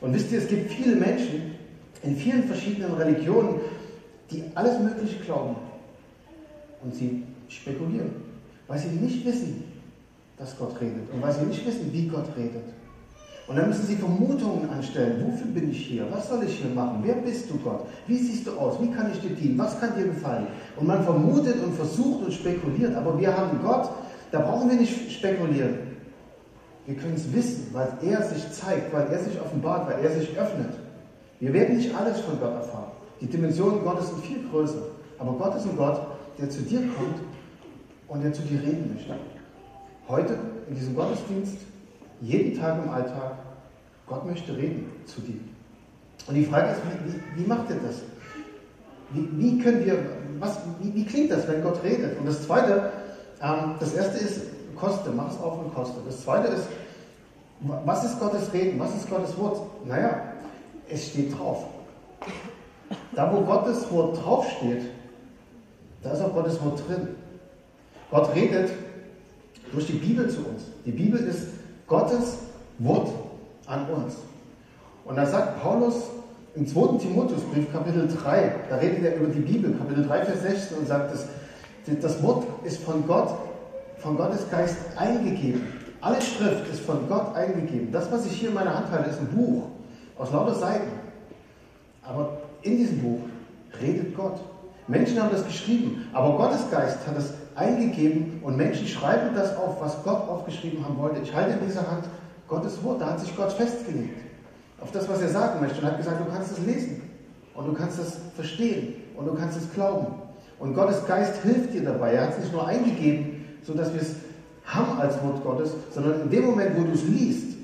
Und 0.00 0.14
wisst 0.14 0.30
ihr, 0.30 0.38
es 0.38 0.48
gibt 0.48 0.70
viele 0.70 0.94
Menschen 0.94 1.56
in 2.02 2.16
vielen 2.16 2.44
verschiedenen 2.44 2.94
Religionen, 2.94 3.60
die 4.30 4.44
alles 4.54 4.78
Mögliche 4.78 5.18
glauben. 5.24 5.56
Und 6.82 6.94
sie 6.94 7.24
spekulieren, 7.48 8.25
weil 8.68 8.78
sie 8.78 8.88
nicht 8.88 9.24
wissen, 9.24 9.64
dass 10.38 10.58
Gott 10.58 10.80
redet 10.80 11.10
und 11.12 11.22
weil 11.22 11.32
sie 11.32 11.46
nicht 11.46 11.66
wissen, 11.66 11.92
wie 11.92 12.08
Gott 12.08 12.26
redet. 12.36 12.64
Und 13.48 13.56
dann 13.56 13.68
müssen 13.68 13.86
sie 13.86 13.94
Vermutungen 13.94 14.68
anstellen. 14.70 15.24
Wofür 15.24 15.46
bin 15.46 15.70
ich 15.70 15.86
hier? 15.86 16.06
Was 16.10 16.28
soll 16.28 16.42
ich 16.42 16.58
hier 16.58 16.70
machen? 16.70 16.98
Wer 17.04 17.14
bist 17.14 17.48
du, 17.48 17.56
Gott? 17.58 17.86
Wie 18.08 18.18
siehst 18.18 18.46
du 18.46 18.58
aus? 18.58 18.82
Wie 18.82 18.90
kann 18.90 19.10
ich 19.12 19.20
dir 19.20 19.36
dienen? 19.36 19.56
Was 19.56 19.78
kann 19.78 19.94
dir 19.96 20.04
gefallen? 20.04 20.48
Und 20.76 20.88
man 20.88 21.04
vermutet 21.04 21.62
und 21.62 21.74
versucht 21.74 22.24
und 22.24 22.32
spekuliert. 22.32 22.96
Aber 22.96 23.18
wir 23.20 23.36
haben 23.36 23.60
Gott, 23.62 23.88
da 24.32 24.40
brauchen 24.40 24.68
wir 24.68 24.76
nicht 24.76 25.12
spekulieren. 25.12 25.78
Wir 26.86 26.96
können 26.96 27.14
es 27.14 27.32
wissen, 27.32 27.68
weil 27.72 27.88
er 28.02 28.22
sich 28.22 28.50
zeigt, 28.50 28.92
weil 28.92 29.06
er 29.06 29.18
sich 29.20 29.40
offenbart, 29.40 29.88
weil 29.88 30.04
er 30.04 30.10
sich 30.10 30.36
öffnet. 30.36 30.74
Wir 31.38 31.52
werden 31.52 31.76
nicht 31.76 31.94
alles 31.94 32.18
von 32.20 32.40
Gott 32.40 32.54
erfahren. 32.54 32.90
Die 33.20 33.26
Dimensionen 33.26 33.84
Gottes 33.84 34.08
sind 34.08 34.24
viel 34.24 34.40
größer. 34.50 34.82
Aber 35.18 35.32
Gott 35.32 35.54
ist 35.56 35.66
ein 35.66 35.76
Gott, 35.76 36.00
der 36.38 36.50
zu 36.50 36.62
dir 36.62 36.80
kommt 36.80 37.25
und 38.08 38.22
der 38.22 38.32
zu 38.32 38.42
dir 38.42 38.60
reden 38.62 38.94
möchte. 38.94 39.14
Heute 40.08 40.38
in 40.68 40.74
diesem 40.74 40.94
Gottesdienst 40.94 41.58
jeden 42.20 42.58
Tag 42.58 42.82
im 42.82 42.90
Alltag, 42.90 43.32
Gott 44.06 44.24
möchte 44.24 44.56
reden 44.56 44.90
zu 45.06 45.20
dir. 45.20 45.40
Und 46.26 46.34
die 46.34 46.44
Frage 46.44 46.72
ist, 46.72 46.80
wie, 47.04 47.42
wie 47.42 47.46
macht 47.46 47.70
er 47.70 47.76
das? 47.76 48.02
Wie, 49.10 49.28
wie 49.38 49.62
können 49.62 49.84
wir, 49.84 49.98
was, 50.38 50.58
wie, 50.80 50.94
wie, 50.94 51.04
klingt 51.04 51.30
das, 51.30 51.46
wenn 51.48 51.62
Gott 51.62 51.82
redet? 51.84 52.18
Und 52.18 52.26
das 52.26 52.42
Zweite, 52.44 52.90
ähm, 53.42 53.74
das 53.78 53.94
Erste 53.94 54.18
ist, 54.18 54.40
koste, 54.76 55.10
mach 55.10 55.30
es 55.30 55.38
auf 55.38 55.58
und 55.58 55.74
koste. 55.74 55.96
Das 56.06 56.22
Zweite 56.22 56.48
ist, 56.48 56.66
was 57.60 58.04
ist 58.04 58.20
Gottes 58.20 58.52
Reden? 58.52 58.78
Was 58.78 58.94
ist 58.94 59.08
Gottes 59.08 59.36
Wort? 59.38 59.60
Naja, 59.86 60.20
es 60.88 61.08
steht 61.08 61.36
drauf. 61.36 61.64
Da, 63.14 63.32
wo 63.32 63.40
Gottes 63.40 63.90
Wort 63.90 64.22
draufsteht, 64.22 64.82
da 66.02 66.12
ist 66.12 66.20
auch 66.20 66.34
Gottes 66.34 66.62
Wort 66.62 66.82
drin. 66.86 67.08
Gott 68.10 68.34
redet 68.34 68.70
durch 69.72 69.86
die 69.86 69.94
Bibel 69.94 70.28
zu 70.28 70.38
uns. 70.38 70.62
Die 70.84 70.92
Bibel 70.92 71.20
ist 71.20 71.48
Gottes 71.86 72.38
Wort 72.78 73.08
an 73.66 73.86
uns. 73.90 74.16
Und 75.04 75.16
da 75.16 75.26
sagt 75.26 75.62
Paulus 75.62 75.94
im 76.54 76.66
2. 76.66 76.98
Timotheusbrief, 76.98 77.70
Kapitel 77.72 78.08
3, 78.08 78.54
da 78.68 78.76
redet 78.76 79.04
er 79.04 79.16
über 79.16 79.28
die 79.28 79.40
Bibel, 79.40 79.74
Kapitel 79.74 80.06
3, 80.06 80.24
Vers 80.24 80.42
16 80.42 80.78
und 80.78 80.88
sagt, 80.88 81.12
das, 81.12 81.26
das 82.00 82.22
Wort 82.22 82.46
ist 82.64 82.82
von 82.82 83.06
Gott, 83.06 83.28
von 83.98 84.16
Gottes 84.16 84.48
Geist 84.50 84.76
eingegeben. 84.96 85.66
Alle 86.00 86.20
Schrift 86.20 86.70
ist 86.72 86.80
von 86.80 87.08
Gott 87.08 87.34
eingegeben. 87.34 87.90
Das, 87.92 88.10
was 88.10 88.26
ich 88.26 88.32
hier 88.32 88.50
in 88.50 88.54
meiner 88.54 88.74
Hand 88.74 88.90
halte, 88.90 89.10
ist 89.10 89.20
ein 89.20 89.28
Buch 89.28 89.64
aus 90.18 90.32
lauter 90.32 90.54
Seiten. 90.54 90.88
Aber 92.02 92.38
in 92.62 92.76
diesem 92.78 93.00
Buch 93.00 93.20
redet 93.80 94.16
Gott. 94.16 94.40
Menschen 94.88 95.20
haben 95.20 95.30
das 95.32 95.44
geschrieben, 95.44 96.08
aber 96.12 96.36
Gottes 96.36 96.70
Geist 96.70 96.98
hat 97.06 97.18
es 97.18 97.32
eingegeben 97.56 98.40
und 98.42 98.56
Menschen 98.56 98.86
schreiben 98.86 99.34
das 99.34 99.56
auf, 99.56 99.80
was 99.80 100.02
Gott 100.04 100.28
aufgeschrieben 100.28 100.84
haben 100.84 100.98
wollte. 100.98 101.20
Ich 101.22 101.34
halte 101.34 101.58
in 101.58 101.66
dieser 101.66 101.90
Hand 101.90 102.04
Gottes 102.48 102.82
Wort, 102.84 103.00
da 103.00 103.10
hat 103.10 103.20
sich 103.20 103.34
Gott 103.36 103.52
festgelegt 103.52 104.20
auf 104.80 104.92
das, 104.92 105.08
was 105.08 105.22
er 105.22 105.28
sagen 105.28 105.60
möchte 105.60 105.80
und 105.80 105.86
hat 105.86 105.96
gesagt, 105.96 106.20
du 106.20 106.30
kannst 106.30 106.52
es 106.52 106.64
lesen 106.64 107.02
und 107.54 107.66
du 107.66 107.72
kannst 107.72 107.98
es 107.98 108.18
verstehen 108.34 108.94
und 109.16 109.26
du 109.26 109.34
kannst 109.34 109.56
es 109.56 109.72
glauben. 109.72 110.06
Und 110.58 110.74
Gottes 110.74 111.04
Geist 111.06 111.42
hilft 111.42 111.72
dir 111.72 111.84
dabei. 111.84 112.12
Er 112.12 112.24
hat 112.24 112.32
es 112.32 112.38
nicht 112.40 112.52
nur 112.52 112.66
eingegeben, 112.66 113.44
sodass 113.62 113.92
wir 113.92 114.00
es 114.00 114.14
haben 114.64 114.98
als 114.98 115.22
Wort 115.22 115.42
Gottes, 115.42 115.70
sondern 115.92 116.22
in 116.22 116.30
dem 116.30 116.44
Moment, 116.44 116.76
wo 116.76 116.84
du 116.84 116.92
es 116.92 117.04
liest, 117.04 117.56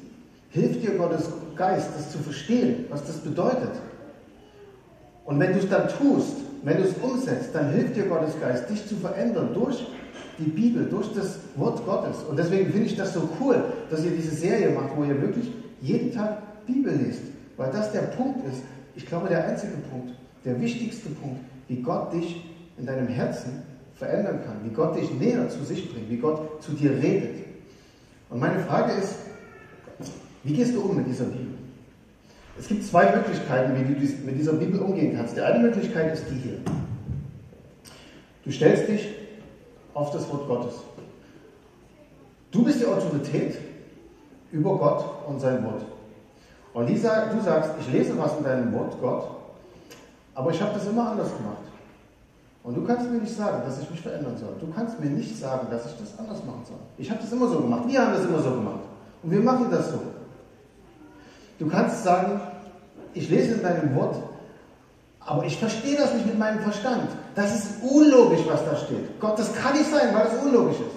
hilft 0.51 0.83
dir 0.83 0.97
Gottes 0.97 1.29
Geist, 1.57 1.91
das 1.97 2.11
zu 2.11 2.19
verstehen, 2.19 2.87
was 2.91 3.05
das 3.05 3.19
bedeutet. 3.19 3.73
Und 5.25 5.39
wenn 5.39 5.53
du 5.53 5.59
es 5.59 5.69
dann 5.69 5.89
tust, 5.89 6.37
wenn 6.63 6.77
du 6.77 6.85
es 6.85 6.95
umsetzt, 7.03 7.51
dann 7.55 7.71
hilft 7.71 7.97
dir 7.97 8.05
Gottes 8.05 8.41
Geist, 8.41 8.69
dich 8.71 8.87
zu 8.87 8.97
verändern 8.97 9.51
durch 9.53 9.87
die 10.39 10.51
Bibel, 10.51 10.85
durch 10.85 11.13
das 11.13 11.39
Wort 11.57 11.85
Gottes. 11.85 12.23
Und 12.29 12.39
deswegen 12.39 12.71
finde 12.71 12.87
ich 12.87 12.97
das 12.97 13.15
so 13.15 13.29
cool, 13.41 13.63
dass 13.91 14.05
ihr 14.05 14.13
diese 14.13 14.35
Serie 14.35 14.71
macht, 14.71 14.97
wo 14.97 15.05
ihr 15.05 15.21
wirklich 15.21 15.51
jeden 15.81 16.13
Tag 16.13 16.67
Bibel 16.67 16.95
lest. 16.95 17.23
Weil 17.57 17.71
das 17.71 17.93
der 17.93 18.03
Punkt 18.03 18.47
ist, 18.47 18.63
ich 18.95 19.07
glaube 19.07 19.29
der 19.29 19.47
einzige 19.47 19.75
Punkt, 19.91 20.15
der 20.45 20.61
wichtigste 20.61 21.09
Punkt, 21.11 21.41
wie 21.69 21.77
Gott 21.77 22.13
dich 22.13 22.45
in 22.79 22.87
deinem 22.87 23.09
Herzen 23.09 23.63
verändern 23.95 24.41
kann, 24.45 24.57
wie 24.65 24.75
Gott 24.75 24.97
dich 24.97 25.13
näher 25.15 25.49
zu 25.49 25.65
sich 25.65 25.93
bringt, 25.93 26.11
wie 26.11 26.17
Gott 26.17 26.63
zu 26.63 26.73
dir 26.73 26.91
redet. 26.91 27.45
Und 28.31 28.41
meine 28.41 28.61
Frage 28.61 28.93
ist, 28.93 29.17
wie 30.45 30.55
gehst 30.55 30.75
du 30.75 30.83
um 30.83 30.97
mit 30.97 31.07
dieser 31.07 31.25
Bibel? 31.25 31.52
Es 32.59 32.69
gibt 32.69 32.85
zwei 32.85 33.15
Möglichkeiten, 33.17 33.75
wie 33.75 33.95
du 33.95 34.27
mit 34.27 34.39
dieser 34.39 34.53
Bibel 34.53 34.81
umgehen 34.81 35.17
kannst. 35.17 35.37
Die 35.37 35.41
eine 35.41 35.59
Möglichkeit 35.59 36.13
ist 36.13 36.27
die 36.31 36.35
hier. 36.35 36.59
Du 38.45 38.51
stellst 38.51 38.89
dich 38.89 39.09
auf 39.95 40.11
das 40.11 40.29
Wort 40.31 40.47
Gottes. 40.47 40.75
Du 42.51 42.63
bist 42.65 42.81
die 42.81 42.87
Autorität 42.87 43.57
über 44.51 44.77
Gott 44.77 45.05
und 45.27 45.41
sein 45.41 45.65
Wort. 45.65 45.85
Und 46.75 46.87
die 46.87 46.97
sag, 46.97 47.31
du 47.33 47.41
sagst, 47.41 47.71
ich 47.81 47.93
lese 47.93 48.19
was 48.19 48.37
in 48.37 48.45
deinem 48.45 48.73
Wort, 48.73 48.97
Gott, 49.01 49.25
aber 50.35 50.51
ich 50.51 50.61
habe 50.61 50.75
das 50.75 50.87
immer 50.87 51.11
anders 51.11 51.35
gemacht. 51.37 51.63
Und 52.63 52.77
du 52.77 52.85
kannst 52.85 53.11
mir 53.11 53.19
nicht 53.19 53.35
sagen, 53.35 53.63
dass 53.65 53.81
ich 53.83 53.91
mich 53.91 54.01
verändern 54.01 54.37
soll. 54.37 54.55
Du 54.61 54.73
kannst 54.73 55.01
mir 55.01 55.11
nicht 55.11 55.37
sagen, 55.37 55.67
dass 55.71 55.87
ich 55.87 55.99
das 55.99 56.19
anders 56.19 56.45
machen 56.45 56.63
soll. 56.65 56.79
Ich 56.97 57.11
habe 57.11 57.21
das 57.21 57.33
immer 57.33 57.49
so 57.49 57.61
gemacht. 57.61 57.83
Wir 57.89 58.01
haben 58.01 58.13
das 58.13 58.25
immer 58.25 58.39
so 58.39 58.51
gemacht. 58.51 58.81
Und 59.23 59.31
wir 59.31 59.41
machen 59.41 59.67
das 59.71 59.91
so. 59.91 60.01
Du 61.63 61.69
kannst 61.69 62.03
sagen, 62.03 62.41
ich 63.15 63.31
lese 63.31 63.55
in 63.55 63.63
deinem 63.63 63.95
Wort, 63.95 64.17
aber 65.21 65.45
ich 65.45 65.57
verstehe 65.59 65.97
das 65.97 66.13
nicht 66.13 66.27
mit 66.27 66.37
meinem 66.37 66.59
Verstand. 66.59 67.09
Das 67.37 67.55
ist 67.55 67.69
unlogisch, 67.89 68.41
was 68.49 68.65
da 68.65 68.75
steht. 68.75 69.21
Gott, 69.21 69.39
das 69.39 69.55
kann 69.55 69.79
nicht 69.79 69.89
sein, 69.89 70.13
weil 70.13 70.25
das 70.25 70.43
unlogisch 70.43 70.81
ist. 70.81 70.97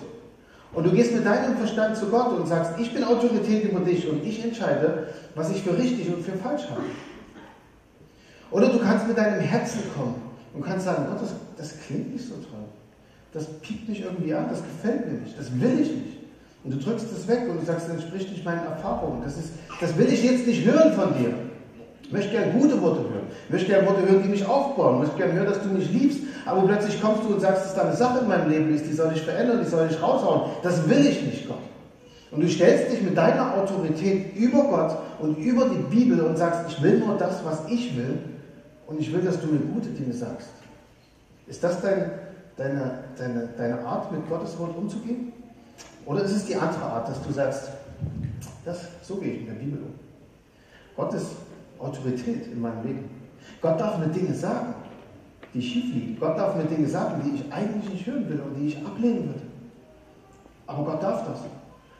Und 0.74 0.88
du 0.88 0.92
gehst 0.92 1.14
mit 1.14 1.24
deinem 1.24 1.56
Verstand 1.58 1.96
zu 1.98 2.08
Gott 2.08 2.32
und 2.32 2.48
sagst, 2.48 2.80
ich 2.80 2.92
bin 2.92 3.04
Autorität 3.04 3.66
über 3.66 3.82
dich 3.82 4.10
und 4.10 4.26
ich 4.26 4.44
entscheide, 4.44 5.10
was 5.36 5.52
ich 5.52 5.62
für 5.62 5.78
richtig 5.78 6.12
und 6.12 6.26
für 6.26 6.36
falsch 6.36 6.64
habe. 6.64 6.82
Oder 8.50 8.70
du 8.70 8.80
kannst 8.80 9.08
mit 9.08 9.20
deinem 9.20 9.42
Herzen 9.42 9.82
kommen 9.96 10.16
und 10.56 10.66
kannst 10.66 10.86
sagen, 10.86 11.06
Gott, 11.12 11.22
das, 11.22 11.36
das 11.58 11.80
klingt 11.86 12.12
nicht 12.12 12.28
so 12.28 12.34
toll. 12.34 12.66
Das 13.34 13.46
piekt 13.60 13.88
mich 13.88 14.02
irgendwie 14.02 14.34
an, 14.34 14.48
das 14.50 14.64
gefällt 14.64 15.06
mir 15.06 15.20
nicht, 15.20 15.38
das 15.38 15.52
will 15.62 15.80
ich 15.80 15.92
nicht. 15.92 16.25
Und 16.66 16.72
du 16.72 16.78
drückst 16.80 17.12
es 17.12 17.28
weg 17.28 17.44
und 17.48 17.62
du 17.62 17.66
sagst, 17.66 17.88
das 17.88 17.94
entspricht 17.94 18.32
nicht 18.32 18.44
meinen 18.44 18.66
Erfahrungen. 18.66 19.22
Das, 19.24 19.38
ist, 19.38 19.52
das 19.80 19.96
will 19.98 20.12
ich 20.12 20.24
jetzt 20.24 20.48
nicht 20.48 20.66
hören 20.66 20.94
von 20.94 21.16
dir. 21.16 21.32
Ich 22.02 22.12
möchte 22.12 22.32
gerne 22.32 22.54
gute 22.54 22.82
Worte 22.82 23.02
hören. 23.02 23.28
Ich 23.46 23.52
möchte 23.52 23.68
gerne 23.68 23.88
Worte 23.88 24.02
hören, 24.08 24.24
die 24.24 24.30
mich 24.30 24.46
aufbauen. 24.48 24.96
Ich 24.96 25.02
möchte 25.02 25.18
gerne 25.18 25.34
hören, 25.34 25.48
dass 25.48 25.62
du 25.62 25.70
mich 25.70 25.92
liebst. 25.92 26.22
Aber 26.46 26.64
plötzlich 26.64 27.00
kommst 27.00 27.24
du 27.24 27.36
und 27.36 27.40
sagst, 27.40 27.66
dass 27.66 27.76
da 27.76 27.84
eine 27.84 27.96
Sache 27.96 28.20
in 28.20 28.28
meinem 28.28 28.50
Leben 28.50 28.74
ist, 28.74 28.86
die 28.86 28.94
soll 28.94 29.12
ich 29.14 29.22
verändern, 29.22 29.62
die 29.64 29.70
soll 29.70 29.88
ich 29.90 30.02
raushauen. 30.02 30.52
Das 30.64 30.90
will 30.90 31.06
ich 31.06 31.22
nicht, 31.22 31.48
Gott. 31.48 31.62
Und 32.32 32.42
du 32.42 32.50
stellst 32.50 32.92
dich 32.92 33.02
mit 33.02 33.16
deiner 33.16 33.56
Autorität 33.56 34.36
über 34.36 34.64
Gott 34.64 34.98
und 35.20 35.38
über 35.38 35.70
die 35.70 35.96
Bibel 35.96 36.20
und 36.22 36.36
sagst, 36.36 36.62
ich 36.68 36.82
will 36.82 37.00
nur 37.00 37.16
das, 37.18 37.46
was 37.46 37.62
ich 37.70 37.96
will. 37.96 38.18
Und 38.88 39.00
ich 39.00 39.14
will, 39.14 39.22
dass 39.22 39.40
du 39.40 39.48
mir 39.48 39.60
gute 39.60 39.90
Dinge 39.90 40.14
sagst. 40.14 40.50
Ist 41.48 41.64
das 41.64 41.82
dein, 41.82 42.12
deine, 42.58 43.04
deine, 43.18 43.50
deine 43.56 43.86
Art, 43.86 44.12
mit 44.12 44.28
Gottes 44.28 44.58
Wort 44.60 44.76
umzugehen? 44.76 45.32
Oder 46.06 46.24
ist 46.24 46.32
es 46.32 46.46
die 46.46 46.56
andere 46.56 46.84
Art, 46.84 47.10
dass 47.10 47.22
du 47.22 47.32
sagst, 47.32 47.70
das, 48.64 48.80
so 49.02 49.16
gehe 49.16 49.34
ich 49.34 49.40
mit 49.42 49.50
der 49.50 49.54
Bibel 49.56 49.80
um. 49.80 49.94
Gott 50.96 51.14
ist 51.14 51.28
Autorität 51.80 52.48
in 52.48 52.62
meinem 52.62 52.84
Leben. 52.84 53.10
Gott 53.62 53.80
darf 53.80 53.98
mir 53.98 54.08
Dinge 54.08 54.34
sagen, 54.34 54.76
die 55.54 55.62
schief 55.62 55.94
liegen. 55.94 56.18
Gott 56.20 56.38
darf 56.38 56.56
mir 56.56 56.66
Dinge 56.66 56.88
sagen, 56.88 57.22
die 57.24 57.36
ich 57.36 57.54
eigentlich 57.54 57.90
nicht 57.92 58.08
hören 58.08 58.30
will 58.30 58.40
und 58.40 58.56
die 58.56 58.68
ich 58.68 58.86
ablehnen 58.86 59.28
würde. 59.28 59.42
Aber 60.68 60.84
Gott 60.84 61.04
darf 61.04 61.26
das. 61.28 61.40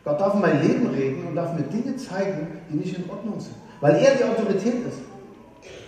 Gott 0.04 0.20
darf 0.20 0.36
in 0.36 0.42
mein 0.42 0.62
Leben 0.62 0.88
reden 0.88 1.28
und 1.28 1.36
darf 1.36 1.54
mir 1.54 1.64
Dinge 1.64 1.96
zeigen, 1.98 2.48
die 2.70 2.78
nicht 2.78 2.98
in 2.98 3.10
Ordnung 3.10 3.40
sind. 3.40 3.56
Weil 3.82 3.96
er 3.96 4.16
die 4.16 4.24
Autorität 4.24 4.86
ist. 4.88 5.00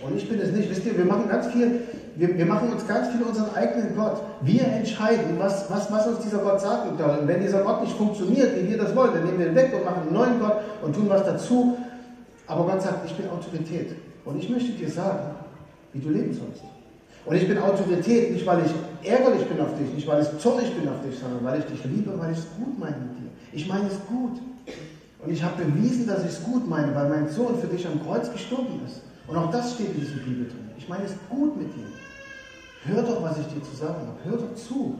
Und 0.04 0.16
ich 0.16 0.28
bin 0.28 0.40
es 0.40 0.52
nicht. 0.52 0.70
Wisst 0.70 0.84
ihr, 0.86 0.96
wir 0.96 1.04
machen 1.04 1.28
ganz 1.28 1.46
viel, 1.48 1.82
wir, 2.18 2.36
wir 2.36 2.46
machen 2.46 2.72
uns 2.72 2.84
ganz 2.86 3.08
viel 3.10 3.22
unseren 3.22 3.54
eigenen 3.54 3.94
Gott. 3.94 4.20
Wir 4.40 4.66
entscheiden, 4.66 5.38
was, 5.38 5.70
was, 5.70 5.90
was 5.92 6.08
uns 6.08 6.18
dieser 6.18 6.38
Gott 6.38 6.60
sagen 6.60 6.98
soll. 6.98 7.18
Und 7.18 7.28
wenn 7.28 7.40
dieser 7.40 7.62
Gott 7.62 7.80
nicht 7.80 7.96
funktioniert, 7.96 8.56
wie 8.56 8.68
wir 8.68 8.76
das 8.76 8.94
wollen, 8.96 9.14
dann 9.14 9.24
nehmen 9.24 9.38
wir 9.38 9.46
ihn 9.46 9.54
weg 9.54 9.72
und 9.72 9.84
machen 9.84 10.02
einen 10.02 10.12
neuen 10.12 10.40
Gott 10.40 10.56
und 10.82 10.94
tun 10.96 11.08
was 11.08 11.24
dazu. 11.24 11.78
Aber 12.48 12.64
Gott 12.64 12.82
sagt, 12.82 13.06
ich 13.06 13.14
bin 13.14 13.30
Autorität. 13.30 13.94
Und 14.24 14.36
ich 14.36 14.50
möchte 14.50 14.72
dir 14.72 14.90
sagen, 14.90 15.30
wie 15.92 16.00
du 16.00 16.08
leben 16.08 16.34
sollst. 16.34 16.62
Und 17.24 17.36
ich 17.36 17.46
bin 17.46 17.56
Autorität, 17.58 18.32
nicht 18.32 18.44
weil 18.44 18.62
ich 18.66 19.08
ärgerlich 19.08 19.46
bin 19.46 19.60
auf 19.60 19.78
dich, 19.78 19.94
nicht 19.94 20.08
weil 20.08 20.22
ich 20.22 20.38
zornig 20.38 20.74
bin 20.74 20.88
auf 20.88 21.00
dich, 21.06 21.16
sondern 21.20 21.44
weil 21.44 21.60
ich 21.60 21.66
dich 21.66 21.84
liebe, 21.84 22.18
weil 22.18 22.32
ich 22.32 22.38
es 22.38 22.46
gut 22.56 22.78
meine 22.80 22.96
mit 22.96 23.16
dir. 23.16 23.30
Ich 23.52 23.68
meine 23.68 23.86
es 23.86 23.98
gut. 24.08 24.40
Und 25.24 25.32
ich 25.32 25.42
habe 25.42 25.62
bewiesen, 25.62 26.08
dass 26.08 26.24
ich 26.24 26.30
es 26.30 26.42
gut 26.42 26.68
meine, 26.68 26.92
weil 26.96 27.08
mein 27.08 27.28
Sohn 27.28 27.60
für 27.60 27.68
dich 27.68 27.86
am 27.86 28.04
Kreuz 28.04 28.32
gestorben 28.32 28.80
ist. 28.84 29.02
Und 29.28 29.36
auch 29.36 29.52
das 29.52 29.74
steht 29.74 29.94
in 29.94 30.00
dieser 30.00 30.16
Bibel 30.16 30.46
drin. 30.46 30.68
Ich 30.78 30.88
meine 30.88 31.04
es 31.04 31.12
gut 31.28 31.56
mit 31.56 31.68
dir. 31.76 31.87
Hör 32.88 33.02
doch, 33.02 33.22
was 33.22 33.38
ich 33.38 33.46
dir 33.46 33.62
zu 33.62 33.76
sagen 33.76 33.96
habe. 34.06 34.18
Hör 34.24 34.38
doch 34.38 34.54
zu. 34.54 34.98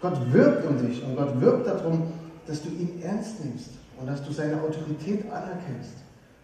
Gott 0.00 0.32
wirbt 0.32 0.66
um 0.66 0.86
dich 0.86 1.02
und 1.04 1.16
Gott 1.16 1.40
wirbt 1.40 1.66
darum, 1.66 2.04
dass 2.46 2.62
du 2.62 2.68
ihn 2.68 3.00
ernst 3.02 3.44
nimmst 3.44 3.70
und 3.98 4.06
dass 4.06 4.22
du 4.24 4.32
seine 4.32 4.60
Autorität 4.60 5.24
anerkennst. 5.30 5.94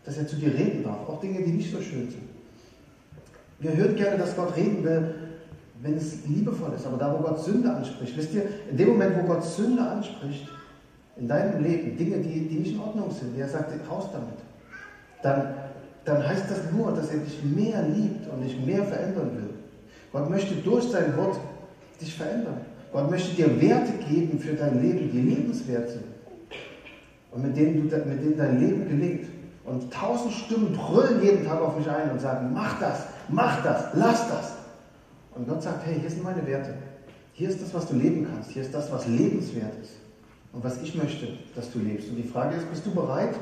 Dass 0.04 0.16
er 0.16 0.26
zu 0.26 0.36
dir 0.36 0.54
reden 0.54 0.84
darf. 0.84 1.08
Auch 1.08 1.20
Dinge, 1.20 1.42
die 1.42 1.52
nicht 1.52 1.70
so 1.70 1.80
schön 1.80 2.08
sind. 2.08 2.22
Wir 3.58 3.76
hören 3.76 3.96
gerne, 3.96 4.18
dass 4.18 4.36
Gott 4.36 4.56
reden 4.56 4.84
will, 4.84 5.14
wenn 5.82 5.96
es 5.96 6.24
liebevoll 6.26 6.72
ist. 6.74 6.86
Aber 6.86 6.96
da, 6.96 7.12
wo 7.12 7.22
Gott 7.22 7.44
Sünde 7.44 7.72
anspricht, 7.72 8.16
wisst 8.16 8.32
ihr, 8.32 8.44
in 8.70 8.76
dem 8.76 8.88
Moment, 8.88 9.16
wo 9.16 9.26
Gott 9.26 9.44
Sünde 9.44 9.82
anspricht, 9.82 10.48
in 11.16 11.28
deinem 11.28 11.62
Leben, 11.62 11.96
Dinge, 11.96 12.18
die, 12.18 12.48
die 12.48 12.58
nicht 12.60 12.74
in 12.74 12.80
Ordnung 12.80 13.10
sind, 13.10 13.36
der 13.36 13.48
sagt, 13.48 13.72
raus 13.90 14.08
damit, 14.12 14.38
dann 15.22 15.54
dann 16.08 16.26
heißt 16.26 16.50
das 16.50 16.72
nur, 16.72 16.92
dass 16.92 17.10
er 17.10 17.18
dich 17.18 17.42
mehr 17.44 17.82
liebt 17.82 18.28
und 18.32 18.40
dich 18.40 18.58
mehr 18.64 18.82
verändern 18.84 19.30
will. 19.34 19.47
Gott 20.12 20.30
möchte 20.30 20.54
durch 20.56 20.84
sein 20.84 21.16
Wort 21.16 21.38
dich 22.00 22.14
verändern. 22.14 22.60
Gott 22.92 23.10
möchte 23.10 23.34
dir 23.34 23.60
Werte 23.60 23.92
geben 24.08 24.38
für 24.38 24.54
dein 24.54 24.82
Leben, 24.82 25.10
die 25.12 25.20
lebenswert 25.20 25.90
sind. 25.90 26.04
Und 27.30 27.42
mit 27.42 27.56
denen, 27.56 27.88
du, 27.88 27.96
mit 27.96 28.22
denen 28.22 28.38
dein 28.38 28.60
Leben 28.60 28.88
gelingt. 28.88 29.28
Und 29.64 29.92
tausend 29.92 30.32
Stimmen 30.32 30.72
brüllen 30.72 31.22
jeden 31.22 31.46
Tag 31.46 31.60
auf 31.60 31.76
mich 31.76 31.88
ein 31.88 32.10
und 32.10 32.20
sagen, 32.20 32.50
mach 32.54 32.80
das, 32.80 33.04
mach 33.28 33.62
das, 33.62 33.84
lass 33.94 34.28
das. 34.28 34.52
Und 35.34 35.46
Gott 35.46 35.62
sagt, 35.62 35.86
hey, 35.86 36.00
hier 36.00 36.08
sind 36.08 36.24
meine 36.24 36.44
Werte. 36.46 36.74
Hier 37.34 37.50
ist 37.50 37.60
das, 37.62 37.74
was 37.74 37.86
du 37.86 37.94
leben 37.94 38.26
kannst. 38.32 38.50
Hier 38.50 38.62
ist 38.62 38.72
das, 38.72 38.90
was 38.90 39.06
lebenswert 39.06 39.74
ist. 39.82 39.92
Und 40.52 40.64
was 40.64 40.80
ich 40.82 40.94
möchte, 40.94 41.28
dass 41.54 41.70
du 41.70 41.78
lebst. 41.80 42.08
Und 42.08 42.16
die 42.16 42.22
Frage 42.22 42.56
ist, 42.56 42.68
bist 42.70 42.86
du 42.86 42.90
bereit 42.92 43.34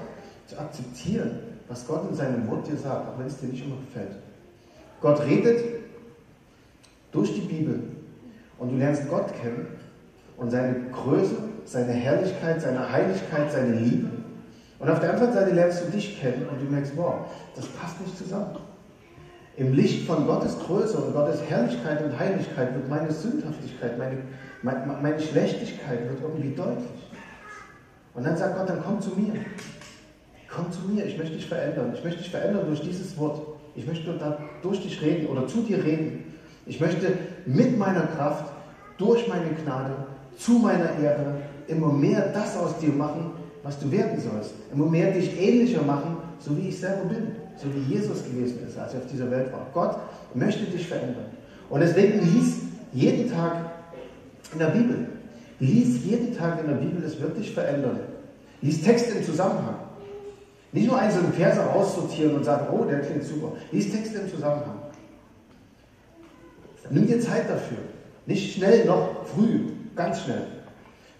zu 0.46 0.58
akzeptieren, 0.58 1.38
was 1.68 1.86
Gott 1.86 2.10
in 2.10 2.16
seinem 2.16 2.48
Wort 2.48 2.66
dir 2.66 2.76
sagt, 2.76 3.08
auch 3.08 3.18
wenn 3.18 3.26
es 3.26 3.38
dir 3.38 3.46
nicht 3.46 3.64
immer 3.64 3.76
gefällt. 3.76 4.16
Gott 5.00 5.24
redet 5.24 5.64
durch 7.16 7.34
die 7.34 7.40
Bibel 7.40 7.82
und 8.58 8.70
du 8.70 8.76
lernst 8.76 9.08
Gott 9.08 9.32
kennen 9.40 9.66
und 10.36 10.50
seine 10.50 10.90
Größe, 10.92 11.36
seine 11.64 11.92
Herrlichkeit, 11.92 12.60
seine 12.60 12.92
Heiligkeit, 12.92 13.50
seine 13.50 13.74
Liebe. 13.74 14.08
Und 14.78 14.90
auf 14.90 15.00
der 15.00 15.14
anderen 15.14 15.32
Seite 15.32 15.54
lernst 15.54 15.86
du 15.86 15.90
dich 15.90 16.20
kennen 16.20 16.46
und 16.50 16.60
du 16.60 16.70
merkst, 16.70 16.92
wow, 16.96 17.26
das 17.54 17.66
passt 17.66 18.00
nicht 18.00 18.16
zusammen. 18.16 18.58
Im 19.56 19.72
Licht 19.72 20.06
von 20.06 20.26
Gottes 20.26 20.58
Größe 20.58 20.98
und 20.98 21.14
Gottes 21.14 21.40
Herrlichkeit 21.48 22.04
und 22.04 22.18
Heiligkeit 22.18 22.74
wird 22.74 22.90
meine 22.90 23.10
Sündhaftigkeit, 23.10 23.98
meine, 23.98 24.18
meine, 24.60 24.98
meine 25.00 25.18
Schlechtigkeit 25.18 26.06
wird 26.10 26.20
irgendwie 26.22 26.54
deutlich. 26.54 27.10
Und 28.12 28.26
dann 28.26 28.36
sagt 28.36 28.58
Gott, 28.58 28.68
dann 28.68 28.82
komm 28.84 29.00
zu 29.00 29.10
mir. 29.18 29.32
Komm 30.48 30.70
zu 30.70 30.80
mir, 30.88 31.06
ich 31.06 31.16
möchte 31.16 31.34
dich 31.34 31.46
verändern. 31.46 31.92
Ich 31.94 32.04
möchte 32.04 32.18
dich 32.18 32.30
verändern 32.30 32.66
durch 32.66 32.82
dieses 32.82 33.16
Wort. 33.18 33.40
Ich 33.74 33.86
möchte 33.86 34.18
durch 34.62 34.82
dich 34.82 35.00
reden 35.00 35.26
oder 35.26 35.46
zu 35.46 35.62
dir 35.62 35.82
reden. 35.82 36.25
Ich 36.66 36.80
möchte 36.80 37.12
mit 37.46 37.78
meiner 37.78 38.06
Kraft, 38.08 38.52
durch 38.98 39.28
meine 39.28 39.50
Gnade, 39.50 39.94
zu 40.36 40.52
meiner 40.52 40.98
Ehre 40.98 41.36
immer 41.68 41.92
mehr 41.92 42.32
das 42.32 42.56
aus 42.56 42.78
dir 42.78 42.90
machen, 42.90 43.32
was 43.62 43.78
du 43.78 43.90
werden 43.90 44.20
sollst. 44.20 44.52
Immer 44.72 44.86
mehr 44.86 45.12
dich 45.12 45.40
ähnlicher 45.40 45.82
machen, 45.82 46.16
so 46.38 46.56
wie 46.56 46.68
ich 46.68 46.78
selber 46.78 47.04
bin. 47.04 47.28
So 47.56 47.68
wie 47.74 47.94
Jesus 47.94 48.24
gewesen 48.24 48.58
ist, 48.66 48.78
als 48.78 48.92
er 48.92 49.00
auf 49.00 49.06
dieser 49.06 49.30
Welt 49.30 49.52
war. 49.52 49.66
Gott 49.72 49.98
möchte 50.34 50.64
dich 50.64 50.86
verändern. 50.86 51.26
Und 51.70 51.80
deswegen 51.80 52.20
lies 52.20 52.58
jeden 52.92 53.30
Tag 53.30 53.70
in 54.52 54.58
der 54.58 54.66
Bibel. 54.66 55.06
Lies 55.58 56.04
jeden 56.04 56.36
Tag 56.36 56.60
in 56.60 56.68
der 56.68 56.76
Bibel, 56.76 57.02
es 57.02 57.20
wird 57.20 57.36
dich 57.38 57.52
verändern. 57.54 58.00
Lies 58.60 58.82
Texte 58.82 59.18
im 59.18 59.24
Zusammenhang. 59.24 59.76
Nicht 60.72 60.88
nur 60.88 60.98
einzelne 60.98 61.28
Verse 61.28 61.60
raussortieren 61.60 62.36
und 62.36 62.44
sagen, 62.44 62.66
oh, 62.72 62.84
der 62.84 63.00
klingt 63.00 63.24
super. 63.24 63.52
Lies 63.72 63.90
Texte 63.90 64.18
im 64.18 64.28
Zusammenhang. 64.28 64.78
Nimm 66.90 67.06
dir 67.06 67.20
Zeit 67.20 67.48
dafür. 67.48 67.78
Nicht 68.26 68.54
schnell, 68.54 68.84
noch 68.84 69.26
früh, 69.26 69.60
ganz 69.94 70.22
schnell. 70.22 70.42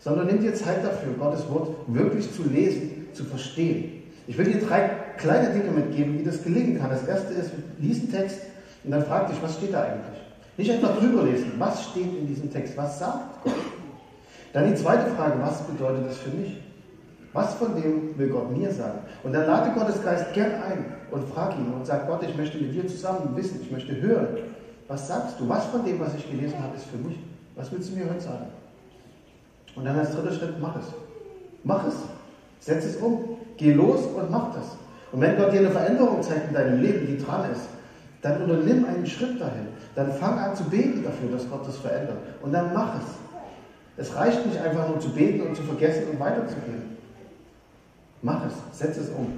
Sondern 0.01 0.27
nimm 0.27 0.41
dir 0.41 0.55
Zeit 0.55 0.85
dafür, 0.85 1.15
Gottes 1.19 1.49
Wort 1.49 1.75
wirklich 1.87 2.33
zu 2.33 2.45
lesen, 2.45 3.07
zu 3.13 3.25
verstehen. 3.25 4.03
Ich 4.27 4.37
will 4.37 4.47
dir 4.47 4.61
drei 4.61 4.91
kleine 5.17 5.51
Dinge 5.51 5.71
mitgeben, 5.71 6.19
wie 6.19 6.25
das 6.25 6.43
gelingen 6.43 6.79
kann. 6.79 6.91
Das 6.91 7.07
erste 7.07 7.35
ist, 7.35 7.53
lies 7.79 8.01
einen 8.01 8.13
Text 8.13 8.41
und 8.85 8.91
dann 8.91 9.05
frag 9.05 9.29
dich, 9.29 9.37
was 9.43 9.55
steht 9.55 9.73
da 9.73 9.83
eigentlich? 9.83 10.21
Nicht 10.57 10.71
einfach 10.71 10.99
drüber 10.99 11.23
lesen, 11.25 11.53
was 11.59 11.85
steht 11.91 12.19
in 12.19 12.27
diesem 12.27 12.51
Text, 12.53 12.77
was 12.77 12.99
sagt 12.99 13.45
Gott? 13.45 13.55
Dann 14.53 14.69
die 14.69 14.75
zweite 14.75 15.11
Frage, 15.15 15.35
was 15.41 15.63
bedeutet 15.63 16.07
das 16.07 16.19
für 16.19 16.31
mich? 16.31 16.57
Was 17.33 17.55
von 17.55 17.75
dem 17.81 18.19
will 18.19 18.31
Gott 18.31 18.57
mir 18.57 18.73
sagen? 18.73 19.01
Und 19.23 19.35
dann 19.35 19.47
lade 19.47 19.79
Gottes 19.79 20.03
Geist 20.03 20.33
gern 20.33 20.53
ein 20.53 20.87
und 21.11 21.29
frag 21.29 21.55
ihn 21.59 21.71
und 21.75 21.85
sag 21.87 22.09
Gott, 22.09 22.23
ich 22.27 22.35
möchte 22.37 22.57
mit 22.57 22.73
dir 22.73 22.87
zusammen 22.87 23.37
wissen, 23.37 23.61
ich 23.61 23.71
möchte 23.71 24.01
hören. 24.01 24.29
Was 24.89 25.09
sagst 25.09 25.41
du? 25.41 25.49
Was 25.49 25.67
von 25.67 25.85
dem, 25.85 25.99
was 26.01 26.15
ich 26.15 26.31
gelesen 26.31 26.63
habe, 26.63 26.77
ist 26.77 26.87
für 26.87 26.99
mich? 26.99 27.19
Was 27.57 27.73
willst 27.73 27.91
du 27.91 27.97
mir 27.97 28.09
heute 28.09 28.21
sagen? 28.21 28.47
Und 29.75 29.85
dann 29.85 29.99
als 29.99 30.13
dritter 30.13 30.33
Schritt, 30.33 30.61
mach 30.61 30.77
es. 30.77 30.87
Mach 31.65 31.87
es. 31.87 31.95
Setz 32.61 32.85
es 32.85 32.97
um. 32.97 33.37
Geh 33.57 33.73
los 33.73 34.07
und 34.07 34.31
mach 34.31 34.55
das. 34.55 34.77
Und 35.13 35.21
wenn 35.21 35.37
Gott 35.37 35.53
dir 35.53 35.61
eine 35.61 35.71
Veränderung 35.71 36.23
zeigt 36.23 36.49
in 36.49 36.55
deinem 36.55 36.83
Leben, 36.83 37.07
die 37.07 37.19
dran 37.19 37.51
ist, 37.51 37.69
dann 38.23 38.43
unternimm 38.43 38.85
einen 38.85 39.07
Schritt 39.07 39.41
dahin. 39.41 39.69
Dann 39.95 40.13
fang 40.13 40.39
an 40.39 40.55
zu 40.55 40.65
beten 40.65 41.03
dafür, 41.03 41.31
dass 41.31 41.49
Gott 41.49 41.67
das 41.67 41.77
verändert. 41.77 42.19
Und 42.43 42.53
dann 42.53 42.73
mach 42.73 42.97
es. 42.97 43.07
Es 43.99 44.15
reicht 44.15 44.45
nicht 44.47 44.59
einfach 44.59 44.89
nur 44.89 45.01
zu 45.01 45.11
beten 45.11 45.47
und 45.47 45.57
zu 45.57 45.63
vergessen 45.63 46.11
und 46.11 46.21
weiterzugehen. 46.21 46.97
Mach 48.23 48.43
es. 48.47 48.79
Setz 48.79 48.97
es 48.99 49.09
um. 49.11 49.33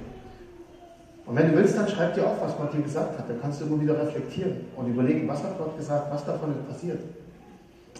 Und 1.28 1.36
wenn 1.36 1.50
du 1.52 1.58
willst, 1.58 1.76
dann 1.76 1.86
schreib 1.86 2.14
dir 2.14 2.26
auf, 2.26 2.40
was 2.40 2.56
Gott 2.56 2.72
dir 2.72 2.80
gesagt 2.80 3.18
hat. 3.18 3.28
Dann 3.28 3.38
kannst 3.38 3.60
du 3.60 3.66
immer 3.66 3.80
wieder 3.82 4.00
reflektieren 4.00 4.64
und 4.74 4.88
überlegen, 4.88 5.28
was 5.28 5.42
hat 5.44 5.58
Gott 5.58 5.76
gesagt, 5.76 6.10
was 6.10 6.24
davon 6.24 6.52
ist 6.52 6.66
passiert. 6.66 7.00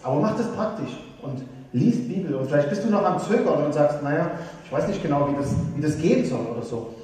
Aber 0.01 0.19
mach 0.19 0.35
das 0.35 0.51
praktisch 0.53 0.97
und 1.21 1.43
lies 1.71 2.07
Bibel. 2.07 2.33
Und 2.33 2.47
vielleicht 2.47 2.71
bist 2.71 2.83
du 2.83 2.89
noch 2.89 3.05
am 3.05 3.19
Zögern 3.19 3.65
und 3.65 3.71
sagst, 3.71 4.01
naja, 4.01 4.31
ich 4.65 4.71
weiß 4.71 4.87
nicht 4.87 5.03
genau, 5.03 5.29
wie 5.29 5.35
das, 5.35 5.53
wie 5.75 5.81
das 5.81 5.97
gehen 5.99 6.25
soll 6.25 6.43
oder 6.51 6.63
so. 6.63 6.95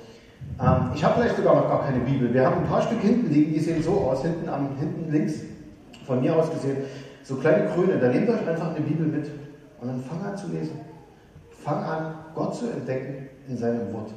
Ähm, 0.60 0.92
ich 0.96 1.04
habe 1.04 1.22
vielleicht 1.22 1.38
sogar 1.38 1.56
noch 1.56 1.70
gar 1.70 1.86
keine 1.86 2.00
Bibel. 2.00 2.34
Wir 2.34 2.44
haben 2.44 2.64
ein 2.64 2.68
paar 2.68 2.82
Stück 2.82 3.02
hinten 3.02 3.32
liegen, 3.32 3.54
die 3.54 3.60
sehen 3.60 3.84
so 3.84 3.92
aus, 3.92 4.24
hinten, 4.24 4.50
am, 4.50 4.70
hinten 4.80 5.12
links, 5.12 5.42
von 6.08 6.22
mir 6.22 6.36
aus 6.36 6.50
gesehen, 6.50 6.78
so 7.24 7.36
kleine 7.36 7.70
Grüne. 7.70 8.00
Da 8.00 8.08
nehmt 8.08 8.28
euch 8.30 8.48
einfach 8.48 8.74
eine 8.74 8.84
Bibel 8.84 9.06
mit 9.06 9.30
und 9.80 9.88
dann 9.88 10.02
fang 10.02 10.24
an 10.24 10.36
zu 10.36 10.48
lesen. 10.48 10.80
Fang 11.64 11.84
an, 11.84 12.16
Gott 12.34 12.56
zu 12.56 12.66
entdecken 12.72 13.30
in 13.48 13.58
seinem 13.58 13.94
Wort. 13.94 14.12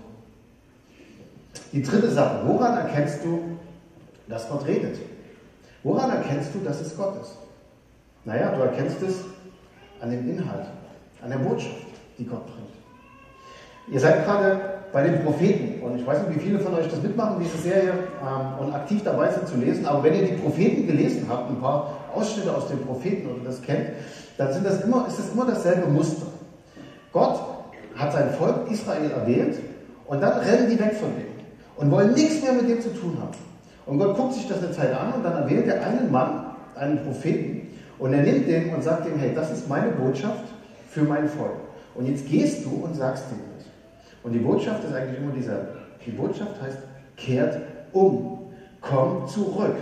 Die 1.72 1.82
dritte 1.82 2.10
Sache, 2.10 2.40
woran 2.46 2.78
erkennst 2.78 3.24
du, 3.24 3.40
dass 4.26 4.48
Gott 4.48 4.66
redet? 4.66 4.98
Woran 5.82 6.10
erkennst 6.10 6.54
du, 6.54 6.60
dass 6.60 6.80
es 6.80 6.96
Gott 6.96 7.20
ist? 7.20 7.36
Naja, 8.24 8.52
du 8.54 8.62
erkennst 8.62 9.02
es 9.02 9.24
an 10.00 10.10
dem 10.10 10.28
Inhalt, 10.28 10.66
an 11.22 11.30
der 11.30 11.38
Botschaft, 11.38 11.74
die 12.18 12.24
Gott 12.24 12.46
bringt. 12.46 12.68
Ihr 13.90 14.00
seid 14.00 14.24
gerade 14.24 14.60
bei 14.92 15.02
den 15.02 15.22
Propheten 15.22 15.82
und 15.82 15.98
ich 15.98 16.06
weiß 16.06 16.26
nicht, 16.26 16.36
wie 16.36 16.46
viele 16.46 16.58
von 16.60 16.74
euch 16.74 16.88
das 16.88 17.02
mitmachen, 17.02 17.42
diese 17.42 17.58
Serie 17.58 17.92
ähm, 18.22 18.58
und 18.66 18.74
aktiv 18.74 19.02
dabei 19.04 19.30
sind 19.30 19.46
zu 19.46 19.56
lesen, 19.56 19.86
aber 19.86 20.02
wenn 20.02 20.14
ihr 20.14 20.26
die 20.26 20.36
Propheten 20.36 20.86
gelesen 20.86 21.26
habt, 21.28 21.50
ein 21.50 21.60
paar 21.60 21.98
Ausschnitte 22.14 22.54
aus 22.54 22.68
den 22.68 22.80
Propheten 22.84 23.28
oder 23.28 23.44
das 23.44 23.60
kennt, 23.62 23.90
dann 24.38 24.52
sind 24.52 24.64
das 24.64 24.82
immer, 24.82 25.06
ist 25.06 25.18
das 25.18 25.30
immer 25.30 25.46
dasselbe 25.46 25.88
Muster. 25.88 26.26
Gott 27.12 27.40
hat 27.96 28.12
sein 28.12 28.30
Volk 28.30 28.70
Israel 28.70 29.10
erwählt 29.10 29.58
und 30.06 30.20
dann 30.22 30.38
rennen 30.38 30.70
die 30.70 30.78
weg 30.78 30.94
von 30.94 31.10
dem 31.16 31.27
und 31.78 31.90
wollen 31.90 32.12
nichts 32.12 32.42
mehr 32.42 32.52
mit 32.52 32.68
dem 32.68 32.80
zu 32.80 32.90
tun 32.90 33.16
haben. 33.20 33.36
Und 33.86 33.98
Gott 33.98 34.16
guckt 34.16 34.34
sich 34.34 34.46
das 34.46 34.58
eine 34.58 34.72
Zeit 34.72 34.92
an 34.92 35.14
und 35.14 35.24
dann 35.24 35.32
erwählt 35.32 35.66
er 35.66 35.86
einen 35.86 36.12
Mann, 36.12 36.46
einen 36.74 37.02
Propheten, 37.02 37.68
und 37.98 38.12
er 38.12 38.22
nimmt 38.22 38.46
den 38.46 38.74
und 38.74 38.82
sagt 38.82 39.06
ihm, 39.06 39.18
hey, 39.18 39.32
das 39.34 39.50
ist 39.50 39.68
meine 39.68 39.90
Botschaft 39.90 40.44
für 40.88 41.02
mein 41.02 41.28
Volk. 41.28 41.56
Und 41.94 42.06
jetzt 42.06 42.28
gehst 42.28 42.64
du 42.64 42.84
und 42.84 42.94
sagst 42.94 43.24
ihm 43.32 43.40
das. 43.56 43.66
Und 44.22 44.32
die 44.32 44.38
Botschaft 44.38 44.84
ist 44.84 44.94
eigentlich 44.94 45.18
immer 45.18 45.32
dieselbe. 45.32 45.78
Die 46.06 46.12
Botschaft 46.12 46.62
heißt, 46.62 46.78
kehrt 47.16 47.58
um, 47.92 48.38
komm 48.80 49.26
zurück. 49.26 49.74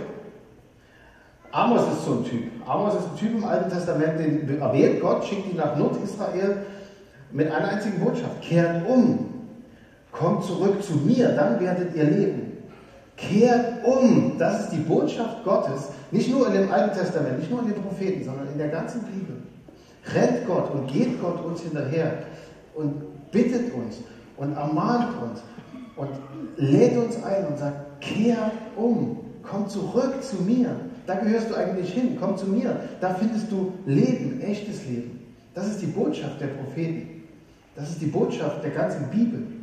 Amos 1.51 1.81
ist 1.93 2.05
so 2.05 2.13
ein 2.13 2.25
Typ. 2.25 2.43
Amos 2.67 2.95
ist 2.95 3.05
ein 3.11 3.17
Typ 3.17 3.37
im 3.37 3.43
Alten 3.43 3.69
Testament, 3.69 4.19
den 4.19 4.59
erwählt 4.59 5.01
Gott, 5.01 5.23
schickt 5.25 5.51
ihn 5.51 5.57
nach 5.57 5.77
Nordisrael 5.77 6.57
mit 7.31 7.51
einer 7.51 7.67
einzigen 7.69 7.99
Botschaft. 7.99 8.41
Kehrt 8.41 8.87
um, 8.87 9.26
Kommt 10.17 10.43
zurück 10.43 10.81
zu 10.81 10.93
mir, 10.93 11.29
dann 11.29 11.59
werdet 11.59 11.95
ihr 11.95 12.05
leben. 12.05 12.53
Kehrt 13.15 13.85
um. 13.85 14.33
Das 14.37 14.63
ist 14.63 14.71
die 14.71 14.77
Botschaft 14.77 15.43
Gottes. 15.43 15.89
Nicht 16.11 16.31
nur 16.31 16.47
in 16.47 16.53
dem 16.53 16.71
Alten 16.71 16.97
Testament, 16.97 17.39
nicht 17.39 17.51
nur 17.51 17.61
in 17.61 17.67
den 17.67 17.81
Propheten, 17.81 18.23
sondern 18.23 18.47
in 18.51 18.57
der 18.57 18.69
ganzen 18.69 19.01
Bibel. 19.03 19.35
Rennt 20.13 20.47
Gott 20.47 20.71
und 20.71 20.87
geht 20.87 21.21
Gott 21.21 21.43
uns 21.43 21.61
hinterher 21.61 22.19
und 22.73 23.31
bittet 23.31 23.73
uns 23.73 23.97
und 24.37 24.55
ermahnt 24.55 25.09
uns 25.21 25.41
und 25.95 26.09
lädt 26.57 26.97
uns 26.97 27.21
ein 27.23 27.47
und 27.47 27.57
sagt, 27.57 28.01
kehrt 28.01 28.53
um. 28.75 29.17
Komm 29.43 29.67
zurück 29.67 30.23
zu 30.23 30.37
mir. 30.43 30.75
Da 31.05 31.15
gehörst 31.15 31.49
du 31.49 31.55
eigentlich 31.55 31.93
hin. 31.93 32.17
Komm 32.19 32.37
zu 32.37 32.47
mir. 32.47 32.79
Da 33.01 33.13
findest 33.13 33.51
du 33.51 33.73
Leben, 33.85 34.41
echtes 34.41 34.85
Leben. 34.85 35.19
Das 35.53 35.67
ist 35.67 35.81
die 35.81 35.87
Botschaft 35.87 36.39
der 36.41 36.47
Propheten. 36.47 37.23
Das 37.75 37.89
ist 37.89 38.01
die 38.01 38.07
Botschaft 38.07 38.63
der 38.63 38.71
ganzen 38.71 39.09
Bibel. 39.09 39.56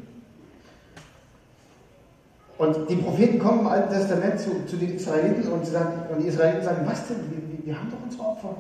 Und 2.56 2.88
die 2.88 2.96
Propheten 2.96 3.38
kommen 3.38 3.60
im 3.60 3.66
Alten 3.66 3.92
Testament 3.92 4.38
zu, 4.38 4.64
zu 4.66 4.76
den 4.76 4.94
Israeliten 4.94 5.50
und, 5.50 5.66
sagen, 5.66 6.02
und 6.12 6.22
die 6.22 6.28
Israeliten 6.28 6.62
sagen, 6.62 6.86
was 6.86 7.08
denn? 7.08 7.16
Wir, 7.30 7.66
wir 7.66 7.78
haben 7.78 7.90
doch 7.90 7.98
unsere 8.02 8.22
Opfer. 8.22 8.54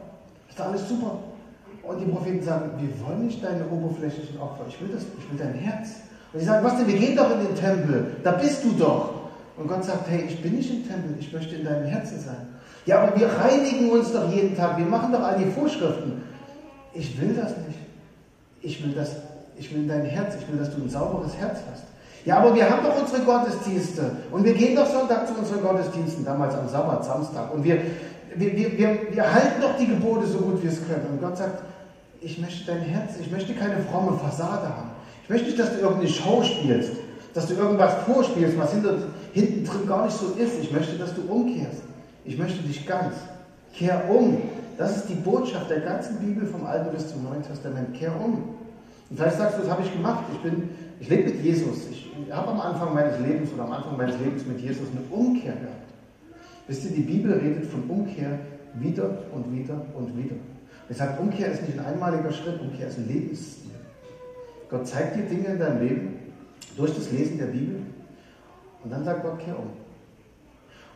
Ist 0.48 0.58
doch 0.58 0.66
alles 0.66 0.88
super. 0.88 1.18
Und 1.84 2.00
die 2.00 2.06
Propheten 2.06 2.42
sagen, 2.42 2.70
wir 2.78 3.06
wollen 3.06 3.26
nicht 3.26 3.44
deine 3.44 3.68
oberflächlichen 3.68 4.40
Opfer. 4.40 4.64
Ich 4.68 4.80
will, 4.80 4.88
das, 4.88 5.02
ich 5.02 5.30
will 5.30 5.38
dein 5.38 5.54
Herz. 5.54 5.90
Und 6.32 6.40
die 6.40 6.46
sagen, 6.46 6.64
was 6.64 6.76
denn? 6.76 6.88
Wir 6.88 6.98
gehen 6.98 7.16
doch 7.16 7.30
in 7.30 7.46
den 7.46 7.54
Tempel. 7.54 8.16
Da 8.24 8.32
bist 8.32 8.64
du 8.64 8.72
doch. 8.72 9.10
Und 9.56 9.68
Gott 9.68 9.84
sagt, 9.84 10.08
hey, 10.08 10.24
ich 10.26 10.42
bin 10.42 10.56
nicht 10.56 10.70
im 10.70 10.88
Tempel. 10.88 11.14
Ich 11.20 11.32
möchte 11.32 11.54
in 11.54 11.64
deinem 11.64 11.84
Herzen 11.84 12.18
sein. 12.18 12.48
Ja, 12.86 13.02
aber 13.02 13.18
wir 13.18 13.28
reinigen 13.28 13.90
uns 13.90 14.12
doch 14.12 14.32
jeden 14.32 14.56
Tag. 14.56 14.78
Wir 14.78 14.86
machen 14.86 15.12
doch 15.12 15.20
all 15.20 15.38
die 15.38 15.50
Vorschriften. 15.50 16.22
Ich 16.92 17.20
will 17.20 17.34
das 17.34 17.50
nicht. 17.58 17.78
Ich 18.62 18.84
will, 18.84 18.92
das, 18.92 19.16
ich 19.56 19.72
will 19.72 19.86
dein 19.86 20.04
Herz. 20.04 20.34
Ich 20.40 20.48
will, 20.50 20.58
dass 20.58 20.74
du 20.74 20.82
ein 20.82 20.88
sauberes 20.88 21.36
Herz 21.36 21.60
hast. 21.70 21.84
Ja, 22.24 22.38
aber 22.38 22.54
wir 22.54 22.68
haben 22.68 22.82
doch 22.82 23.00
unsere 23.00 23.22
Gottesdienste 23.22 24.16
und 24.30 24.44
wir 24.44 24.54
gehen 24.54 24.74
doch 24.74 24.86
Sonntag 24.86 25.26
zu 25.26 25.34
unseren 25.34 25.62
Gottesdiensten, 25.62 26.24
damals 26.24 26.54
am 26.54 26.68
Sabbat, 26.68 27.04
Samstag. 27.04 27.52
Und 27.52 27.64
wir, 27.64 27.78
wir, 28.34 28.56
wir, 28.56 28.78
wir, 28.78 28.98
wir 29.10 29.34
halten 29.34 29.60
doch 29.60 29.76
die 29.78 29.86
Gebote 29.86 30.26
so 30.26 30.38
gut 30.38 30.62
wir 30.62 30.70
es 30.70 30.78
können. 30.86 31.06
Und 31.12 31.20
Gott 31.20 31.36
sagt, 31.36 31.62
ich 32.22 32.38
möchte 32.38 32.64
dein 32.64 32.80
Herz, 32.80 33.12
ich 33.20 33.30
möchte 33.30 33.52
keine 33.52 33.76
fromme 33.90 34.18
Fassade 34.18 34.68
haben. 34.68 34.90
Ich 35.24 35.28
möchte 35.28 35.46
nicht, 35.46 35.58
dass 35.58 35.74
du 35.74 35.80
irgendeine 35.80 36.08
Show 36.08 36.42
spielst, 36.42 36.92
dass 37.34 37.46
du 37.46 37.54
irgendwas 37.54 37.92
vorspielst, 38.06 38.58
was 38.58 38.72
hinter, 38.72 38.96
hinten 39.32 39.64
drin 39.64 39.86
gar 39.86 40.06
nicht 40.06 40.16
so 40.16 40.28
ist. 40.38 40.58
Ich 40.62 40.72
möchte, 40.72 40.96
dass 40.96 41.14
du 41.14 41.22
umkehrst. 41.22 41.82
Ich 42.24 42.38
möchte 42.38 42.62
dich 42.62 42.86
ganz. 42.86 43.14
Kehr 43.74 44.08
um. 44.08 44.40
Das 44.78 44.96
ist 44.96 45.08
die 45.08 45.14
Botschaft 45.14 45.68
der 45.68 45.80
ganzen 45.80 46.18
Bibel 46.18 46.46
vom 46.46 46.64
Alten 46.64 46.94
bis 46.94 47.08
zum 47.08 47.24
Neuen 47.24 47.42
Testament. 47.42 47.94
Kehr 47.94 48.12
um. 48.18 48.54
Und 49.10 49.16
vielleicht 49.16 49.36
sagst 49.36 49.58
du, 49.58 49.62
das 49.62 49.70
habe 49.70 49.82
ich 49.82 49.92
gemacht. 49.92 50.24
Ich, 50.32 50.40
bin, 50.40 50.70
ich 51.00 51.08
lebe 51.08 51.30
mit 51.30 51.42
Jesus. 51.42 51.88
Ich 51.90 52.32
habe 52.32 52.48
am 52.48 52.60
Anfang 52.60 52.94
meines 52.94 53.18
Lebens 53.20 53.52
oder 53.52 53.64
am 53.64 53.72
Anfang 53.72 53.96
meines 53.96 54.18
Lebens 54.18 54.46
mit 54.46 54.60
Jesus 54.60 54.86
eine 54.90 55.04
Umkehr 55.10 55.52
gehabt. 55.52 55.92
Wisst 56.66 56.84
ihr, 56.84 56.92
die 56.92 57.02
Bibel 57.02 57.32
redet 57.32 57.66
von 57.66 57.82
Umkehr 57.88 58.38
wieder 58.74 59.24
und 59.32 59.52
wieder 59.52 59.84
und 59.94 60.16
wieder. 60.16 60.36
Sage, 60.90 61.20
Umkehr 61.20 61.50
ist 61.52 61.62
nicht 61.62 61.78
ein 61.78 61.84
einmaliger 61.84 62.30
Schritt, 62.30 62.60
Umkehr 62.60 62.88
ist 62.88 62.98
ein 62.98 63.08
Lebensstil. 63.08 63.70
Gott 64.68 64.86
zeigt 64.86 65.16
dir 65.16 65.22
Dinge 65.22 65.48
in 65.48 65.58
deinem 65.58 65.86
Leben 65.86 66.18
durch 66.76 66.94
das 66.94 67.10
Lesen 67.10 67.38
der 67.38 67.46
Bibel 67.46 67.76
und 68.82 68.90
dann 68.92 69.04
sagt 69.04 69.22
Gott, 69.22 69.38
kehr 69.38 69.58
um. 69.58 69.70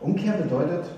Umkehr 0.00 0.34
bedeutet, 0.34 0.90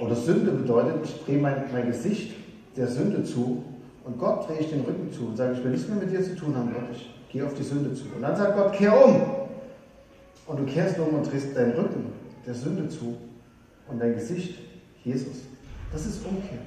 oder 0.00 0.14
Sünde 0.14 0.52
bedeutet, 0.52 1.04
ich 1.04 1.24
drehe 1.24 1.38
mein, 1.38 1.64
mein 1.72 1.86
Gesicht 1.86 2.34
der 2.76 2.86
Sünde 2.88 3.24
zu 3.24 3.62
und 4.04 4.18
Gott 4.18 4.48
drehe 4.48 4.58
ich 4.58 4.70
den 4.70 4.82
Rücken 4.82 5.10
zu 5.12 5.26
und 5.26 5.36
sage, 5.36 5.54
ich 5.54 5.64
will 5.64 5.70
nichts 5.72 5.88
mehr 5.88 5.98
mit 5.98 6.10
dir 6.10 6.22
zu 6.22 6.36
tun 6.36 6.56
haben, 6.56 6.72
Gott. 6.72 6.84
Ich 6.92 7.15
geh 7.36 7.42
auf 7.42 7.54
die 7.54 7.62
Sünde 7.62 7.92
zu. 7.94 8.04
Und 8.14 8.22
dann 8.22 8.34
sagt 8.34 8.56
Gott, 8.56 8.72
kehr 8.72 9.04
um. 9.04 9.20
Und 10.46 10.60
du 10.60 10.64
kehrst 10.64 10.98
um 10.98 11.14
und 11.14 11.30
drehst 11.30 11.54
deinen 11.56 11.72
Rücken 11.72 12.06
der 12.46 12.54
Sünde 12.54 12.88
zu 12.88 13.16
und 13.88 14.00
dein 14.00 14.14
Gesicht 14.14 14.58
Jesus. 15.04 15.42
Das 15.92 16.06
ist 16.06 16.24
Umkehr. 16.24 16.58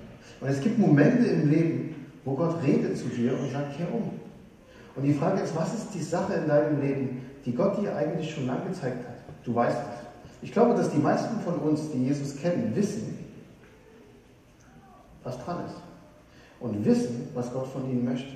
Und 0.41 0.47
es 0.49 0.61
gibt 0.61 0.77
Momente 0.77 1.25
im 1.27 1.49
Leben, 1.49 1.95
wo 2.23 2.35
Gott 2.35 2.61
redet 2.63 2.97
zu 2.97 3.05
dir 3.05 3.37
und 3.37 3.51
sagt, 3.51 3.77
kehr 3.77 3.93
um. 3.93 4.11
Und 4.95 5.03
die 5.03 5.13
Frage 5.13 5.41
ist, 5.41 5.55
was 5.55 5.73
ist 5.73 5.93
die 5.93 6.03
Sache 6.03 6.33
in 6.33 6.47
deinem 6.47 6.81
Leben, 6.81 7.21
die 7.45 7.53
Gott 7.53 7.81
dir 7.81 7.95
eigentlich 7.95 8.33
schon 8.33 8.47
lange 8.47 8.65
gezeigt 8.65 9.07
hat? 9.07 9.15
Du 9.43 9.55
weißt 9.55 9.77
es. 9.77 9.99
Ich 10.41 10.51
glaube, 10.51 10.73
dass 10.75 10.91
die 10.91 10.97
meisten 10.97 11.39
von 11.41 11.55
uns, 11.55 11.91
die 11.91 12.05
Jesus 12.05 12.35
kennen, 12.37 12.73
wissen, 12.75 13.17
was 15.23 15.43
dran 15.43 15.65
ist. 15.65 15.75
Und 16.59 16.83
wissen, 16.85 17.29
was 17.33 17.51
Gott 17.53 17.67
von 17.67 17.89
ihnen 17.89 18.05
möchte. 18.05 18.33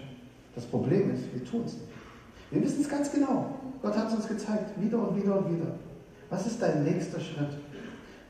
Das 0.56 0.66
Problem 0.66 1.14
ist, 1.14 1.24
wir 1.34 1.44
tun 1.44 1.64
es 1.66 1.74
nicht. 1.74 1.93
Wir 2.54 2.62
wissen 2.62 2.82
es 2.82 2.90
ganz 2.90 3.12
genau. 3.12 3.48
Gott 3.82 3.98
hat 3.98 4.10
es 4.10 4.14
uns 4.14 4.28
gezeigt, 4.28 4.80
wieder 4.80 5.00
und 5.00 5.16
wieder 5.16 5.40
und 5.40 5.50
wieder. 5.50 5.72
Was 6.30 6.46
ist 6.46 6.62
dein 6.62 6.84
nächster 6.84 7.20
Schritt? 7.20 7.50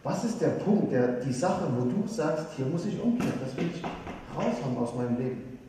Was 0.02 0.24
ist 0.24 0.40
der 0.42 0.48
Punkt, 0.48 0.94
der, 0.94 1.20
die 1.20 1.34
Sache, 1.34 1.66
wo 1.78 1.84
du 1.86 2.08
sagst, 2.08 2.46
hier 2.56 2.66
muss 2.66 2.86
ich 2.86 3.02
umkehren, 3.02 3.34
das 3.44 3.56
will 3.58 3.70
ich 3.74 3.84
raushauen 4.34 4.78
aus 4.78 4.96
meinem 4.96 5.18
Leben? 5.18 5.60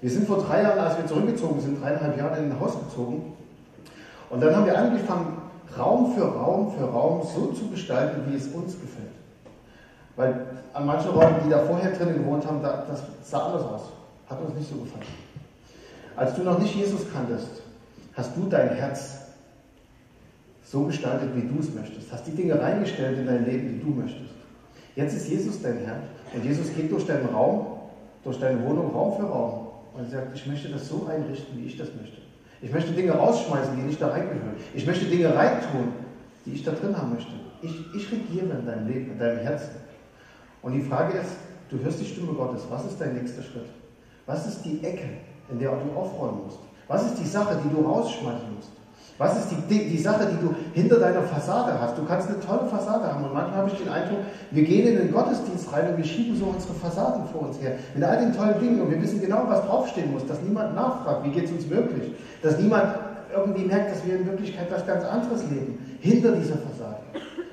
Wir 0.00 0.10
sind 0.10 0.26
vor 0.26 0.38
drei 0.38 0.62
Jahren, 0.62 0.80
als 0.80 0.98
wir 0.98 1.06
zurückgezogen 1.06 1.60
sind, 1.60 1.80
dreieinhalb 1.80 2.18
Jahre 2.18 2.38
in 2.38 2.50
ein 2.50 2.60
Haus 2.60 2.76
gezogen. 2.78 3.32
Und 4.28 4.42
dann 4.42 4.56
haben 4.56 4.66
wir 4.66 4.76
angefangen, 4.76 5.38
Raum 5.78 6.14
für 6.14 6.24
Raum 6.24 6.72
für 6.72 6.84
Raum 6.84 7.22
so 7.22 7.52
zu 7.52 7.68
gestalten, 7.68 8.22
wie 8.28 8.36
es 8.36 8.48
uns 8.48 8.72
gefällt. 8.80 9.12
Weil 10.16 10.46
an 10.74 10.86
manchen 10.86 11.10
Räumen, 11.10 11.36
die 11.44 11.50
da 11.50 11.60
vorher 11.60 11.92
drinnen 11.92 12.14
gewohnt 12.14 12.44
haben, 12.44 12.60
das 12.60 13.02
sah 13.22 13.46
anders 13.46 13.62
aus. 13.62 13.82
Hat 14.28 14.40
uns 14.40 14.56
nicht 14.56 14.68
so 14.68 14.76
gefallen. 14.76 15.06
Als 16.16 16.34
du 16.34 16.42
noch 16.42 16.58
nicht 16.58 16.74
Jesus 16.74 17.10
kanntest, 17.12 17.62
hast 18.14 18.36
du 18.36 18.48
dein 18.48 18.70
Herz 18.70 19.18
so 20.64 20.84
gestaltet, 20.84 21.30
wie 21.34 21.42
du 21.42 21.60
es 21.60 21.74
möchtest. 21.74 22.10
Hast 22.12 22.26
die 22.26 22.32
Dinge 22.32 22.60
reingestellt 22.60 23.18
in 23.18 23.26
dein 23.26 23.44
Leben, 23.44 23.68
die 23.68 23.80
du 23.80 23.90
möchtest. 23.90 24.32
Jetzt 24.96 25.14
ist 25.14 25.28
Jesus 25.28 25.62
dein 25.62 25.78
Herr 25.78 26.00
und 26.34 26.44
Jesus 26.44 26.74
geht 26.74 26.90
durch 26.90 27.06
deinen 27.06 27.26
Raum, 27.26 27.78
durch 28.24 28.38
deine 28.38 28.62
Wohnung 28.64 28.90
Raum 28.90 29.16
für 29.16 29.26
Raum 29.26 29.68
und 29.94 30.10
sagt, 30.10 30.34
ich 30.34 30.46
möchte 30.46 30.68
das 30.68 30.88
so 30.88 31.06
einrichten, 31.06 31.58
wie 31.58 31.66
ich 31.66 31.76
das 31.76 31.88
möchte. 31.94 32.18
Ich 32.60 32.72
möchte 32.72 32.92
Dinge 32.92 33.12
rausschmeißen, 33.12 33.76
die 33.76 33.82
nicht 33.82 34.00
da 34.00 34.08
reingehören. 34.08 34.56
Ich 34.74 34.86
möchte 34.86 35.06
Dinge 35.06 35.34
reintun, 35.34 35.92
die 36.46 36.52
ich 36.52 36.64
da 36.64 36.72
drin 36.72 36.96
haben 36.96 37.14
möchte. 37.14 37.32
Ich, 37.60 37.94
ich 37.94 38.12
regiere 38.12 38.56
in 38.58 38.66
deinem 38.66 38.86
Leben, 38.86 39.12
in 39.12 39.18
deinem 39.18 39.38
Herzen. 39.38 39.70
Und 40.62 40.72
die 40.72 40.82
Frage 40.82 41.18
ist, 41.18 41.32
du 41.70 41.78
hörst 41.80 42.00
die 42.00 42.04
Stimme 42.04 42.32
Gottes. 42.32 42.62
Was 42.70 42.84
ist 42.86 43.00
dein 43.00 43.14
nächster 43.14 43.42
Schritt? 43.42 43.66
Was 44.26 44.46
ist 44.46 44.62
die 44.62 44.82
Ecke, 44.84 45.08
in 45.50 45.58
der 45.58 45.70
du 45.70 45.98
aufräumen 45.98 46.44
musst? 46.44 46.58
Was 46.88 47.04
ist 47.06 47.18
die 47.18 47.26
Sache, 47.26 47.58
die 47.64 47.74
du 47.74 47.82
rausschmeißen 47.88 48.54
musst? 48.54 48.70
Was 49.18 49.38
ist 49.38 49.48
die, 49.70 49.88
die 49.88 49.98
Sache, 49.98 50.26
die 50.26 50.44
du 50.44 50.54
hinter 50.72 50.98
deiner 50.98 51.22
Fassade 51.22 51.78
hast? 51.80 51.96
Du 51.96 52.04
kannst 52.04 52.28
eine 52.28 52.40
tolle 52.40 52.66
Fassade 52.66 53.06
haben 53.06 53.24
und 53.24 53.32
manchmal 53.32 53.58
habe 53.58 53.70
ich 53.70 53.78
den 53.78 53.88
Eindruck, 53.88 54.18
wir 54.50 54.62
gehen 54.64 54.88
in 54.88 54.96
den 54.96 55.12
Gottesdienst 55.12 55.72
rein 55.72 55.90
und 55.90 55.98
wir 55.98 56.04
schieben 56.04 56.36
so 56.36 56.46
unsere 56.46 56.74
Fassaden 56.74 57.26
vor 57.28 57.42
uns 57.42 57.60
her. 57.60 57.76
Mit 57.94 58.02
all 58.02 58.18
den 58.18 58.32
tollen 58.34 58.58
Dingen 58.58 58.80
und 58.80 58.90
wir 58.90 59.00
wissen 59.00 59.20
genau, 59.20 59.44
was 59.46 59.64
draufstehen 59.66 60.12
muss, 60.12 60.26
dass 60.26 60.40
niemand 60.40 60.74
nachfragt, 60.74 61.24
wie 61.24 61.30
geht 61.30 61.44
es 61.44 61.52
uns 61.52 61.68
wirklich? 61.70 62.12
Dass 62.42 62.58
niemand 62.58 62.94
irgendwie 63.34 63.64
merkt, 63.64 63.92
dass 63.92 64.04
wir 64.04 64.16
in 64.16 64.26
Wirklichkeit 64.26 64.70
was 64.70 64.86
ganz 64.86 65.04
anderes 65.04 65.42
leben, 65.44 65.78
hinter 66.00 66.32
dieser 66.32 66.56
Fassade. 66.56 66.96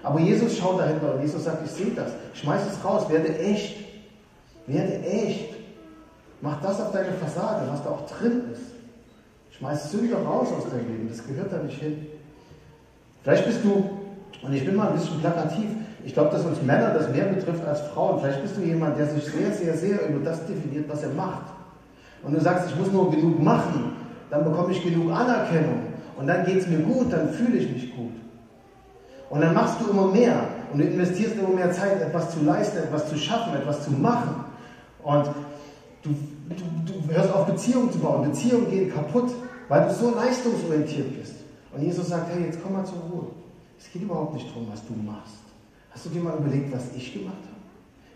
Aber 0.01 0.19
Jesus 0.19 0.57
schaut 0.57 0.79
dahinter 0.79 1.15
und 1.15 1.21
Jesus 1.21 1.43
sagt, 1.43 1.65
ich 1.65 1.71
sehe 1.71 1.91
das, 1.91 2.11
schmeiß 2.33 2.61
es 2.71 2.83
raus, 2.83 3.09
werde 3.09 3.37
echt, 3.37 3.75
werde 4.65 5.03
echt. 5.03 5.58
Mach 6.41 6.61
das 6.61 6.79
auf 6.81 6.91
deine 6.91 7.11
Fassade, 7.13 7.67
was 7.69 7.83
da 7.83 7.89
auch 7.89 8.05
drin 8.07 8.43
ist. 8.53 8.71
Schmeiß 9.57 9.91
Sünder 9.91 10.19
raus 10.19 10.47
aus 10.57 10.69
deinem 10.69 10.87
Leben, 10.87 11.09
das 11.09 11.25
gehört 11.27 11.51
da 11.51 11.57
nicht 11.57 11.79
hin. 11.79 12.07
Vielleicht 13.23 13.45
bist 13.45 13.59
du, 13.63 13.89
und 14.41 14.53
ich 14.53 14.65
bin 14.65 14.75
mal 14.75 14.87
ein 14.87 14.93
bisschen 14.93 15.19
plakativ, 15.19 15.69
ich 16.05 16.13
glaube, 16.13 16.31
dass 16.31 16.45
uns 16.45 16.61
Männer 16.61 16.91
das 16.91 17.09
mehr 17.09 17.25
betrifft 17.25 17.65
als 17.67 17.81
Frauen. 17.81 18.21
Vielleicht 18.21 18.41
bist 18.41 18.55
du 18.55 18.61
jemand, 18.61 18.97
der 18.97 19.07
sich 19.07 19.25
sehr, 19.25 19.51
sehr, 19.51 19.75
sehr 19.75 20.07
über 20.07 20.23
das 20.23 20.45
definiert, 20.45 20.87
was 20.87 21.03
er 21.03 21.09
macht. 21.09 21.43
Und 22.23 22.33
du 22.33 22.39
sagst, 22.39 22.69
ich 22.69 22.75
muss 22.77 22.91
nur 22.91 23.11
genug 23.11 23.41
machen, 23.41 23.93
dann 24.29 24.45
bekomme 24.45 24.71
ich 24.71 24.81
genug 24.81 25.11
Anerkennung 25.11 25.81
und 26.17 26.27
dann 26.27 26.45
geht 26.45 26.59
es 26.59 26.67
mir 26.67 26.79
gut, 26.79 27.11
dann 27.11 27.29
fühle 27.29 27.57
ich 27.57 27.71
mich 27.71 27.95
gut. 27.95 28.13
Und 29.29 29.41
dann 29.41 29.53
machst 29.53 29.79
du 29.81 29.91
immer 29.91 30.07
mehr 30.07 30.41
und 30.71 30.79
du 30.79 30.85
investierst 30.85 31.35
immer 31.35 31.49
mehr 31.49 31.71
Zeit, 31.71 32.01
etwas 32.01 32.31
zu 32.31 32.43
leisten, 32.43 32.77
etwas 32.77 33.09
zu 33.09 33.17
schaffen, 33.17 33.53
etwas 33.55 33.83
zu 33.83 33.91
machen. 33.91 34.45
Und 35.03 35.29
du, 36.03 36.09
du, 36.49 36.93
du 37.07 37.13
hörst 37.13 37.33
auf, 37.33 37.45
Beziehungen 37.45 37.91
zu 37.91 37.99
bauen. 37.99 38.29
Beziehungen 38.29 38.69
gehen 38.69 38.91
kaputt, 38.91 39.31
weil 39.67 39.87
du 39.87 39.93
so 39.93 40.13
leistungsorientiert 40.15 41.17
bist. 41.17 41.35
Und 41.73 41.83
Jesus 41.83 42.07
sagt, 42.07 42.31
hey, 42.33 42.45
jetzt 42.45 42.59
komm 42.61 42.73
mal 42.73 42.85
zur 42.85 42.99
Ruhe. 43.11 43.27
Es 43.79 43.91
geht 43.91 44.01
überhaupt 44.01 44.33
nicht 44.33 44.49
darum, 44.49 44.67
was 44.71 44.85
du 44.85 44.93
machst. 44.93 45.35
Hast 45.91 46.05
du 46.05 46.09
dir 46.09 46.21
mal 46.21 46.37
überlegt, 46.37 46.73
was 46.73 46.93
ich 46.95 47.13
gemacht 47.13 47.35
habe? 47.35 47.59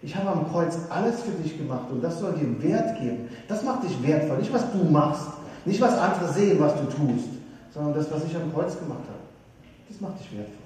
Ich 0.02 0.16
habe 0.16 0.30
am 0.30 0.52
Kreuz 0.52 0.78
alles 0.90 1.22
für 1.22 1.32
dich 1.32 1.58
gemacht 1.58 1.90
und 1.90 2.04
das 2.04 2.20
soll 2.20 2.34
dir 2.34 2.62
Wert 2.62 3.00
geben. 3.00 3.30
Das 3.48 3.64
macht 3.64 3.84
dich 3.84 4.04
wertvoll. 4.04 4.38
Nicht, 4.38 4.54
was 4.54 4.70
du 4.72 4.84
machst, 4.84 5.28
nicht, 5.66 5.80
was 5.80 5.98
andere 5.98 6.32
sehen, 6.34 6.60
was 6.60 6.76
du 6.76 6.86
tust, 6.86 7.30
sondern 7.74 7.94
das, 7.94 8.12
was 8.12 8.26
ich 8.26 8.36
am 8.36 8.54
Kreuz 8.54 8.78
gemacht 8.78 9.04
habe. 9.08 9.24
Das 9.88 10.02
macht 10.02 10.20
dich 10.20 10.38
wertvoll. 10.38 10.63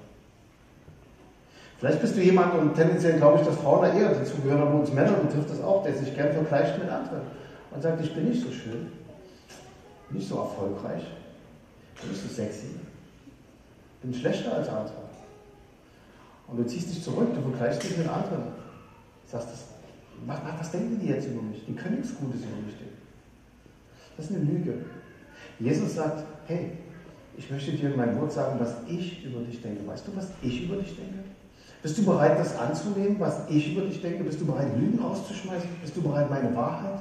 Vielleicht 1.80 2.02
bist 2.02 2.18
du 2.18 2.22
jemand, 2.22 2.56
und 2.56 2.74
tendenziell 2.74 3.18
glaube 3.18 3.40
ich, 3.40 3.46
dass 3.46 3.58
Frauen 3.58 3.84
da 3.84 3.94
eher 3.94 4.13
dazu 4.13 4.38
gehören, 4.38 4.62
aber 4.62 4.80
uns 4.80 4.92
Männer 4.92 5.13
betrifft 5.13 5.50
das 5.50 5.62
auch, 5.62 5.84
der 5.84 5.94
sich 5.94 6.16
gern 6.16 6.34
vergleicht 6.34 6.80
mit 6.80 6.90
anderen 6.90 7.22
und 7.72 7.82
sagt, 7.82 8.04
ich 8.04 8.13
bin 8.16 8.30
nicht 8.30 8.42
so 8.42 8.52
schön, 8.52 8.88
nicht 10.10 10.28
so 10.28 10.38
erfolgreich, 10.38 11.04
nicht 12.10 12.22
so 12.22 12.28
sexy, 12.28 12.68
bin 14.02 14.13
schlechter 14.13 14.56
als 14.56 14.70
andere. 14.70 15.08
Und 16.48 16.58
du 16.58 16.66
ziehst 16.66 16.90
dich 16.90 17.04
zurück, 17.04 17.28
du 17.36 17.42
vergleichst 17.42 17.84
dich 17.84 17.98
mit 17.98 18.08
anderen. 18.08 18.44
Sagst, 19.28 19.50
das, 19.52 19.66
was, 20.26 20.40
was 20.60 20.72
denken 20.72 21.00
die 21.00 21.08
jetzt 21.08 21.28
über 21.28 21.42
mich? 21.42 21.66
Die 21.66 21.76
können 21.76 21.98
nichts 21.98 22.16
Gutes 22.18 22.42
über 22.42 22.56
mich 22.66 22.76
denken. 22.78 22.98
Das 24.16 24.30
ist 24.30 24.36
eine 24.36 24.46
Lüge. 24.46 24.86
Jesus 25.60 25.96
sagt, 25.96 26.24
hey, 26.48 26.72
ich 27.38 27.52
möchte 27.52 27.72
dir 27.72 27.92
in 27.92 27.98
meinem 27.98 28.20
Wort 28.20 28.32
sagen, 28.32 28.60
was 28.60 28.78
ich 28.88 29.26
über 29.26 29.42
dich 29.42 29.62
denke. 29.62 29.86
Weißt 29.86 30.08
du, 30.08 30.16
was 30.16 30.30
ich 30.42 30.63
über 30.63 30.78
dich 30.78 30.96
denke? 30.96 31.20
Bist 31.88 32.00
du 32.00 32.04
bereit, 32.04 32.38
das 32.38 32.54
anzunehmen, 32.58 33.15
was 33.17 33.50
ich 33.50 33.71
über 33.71 33.86
dich 33.86 34.02
denke? 34.02 34.26
Bist 34.26 34.41
du 34.41 34.45
bereit, 34.45 34.67
Lügen 34.78 35.00
rauszuschmeißen? 35.00 35.69
Bist 35.82 35.95
du 35.95 36.02
bereit, 36.02 36.30
meine 36.30 36.54
Wahrheit 36.54 37.00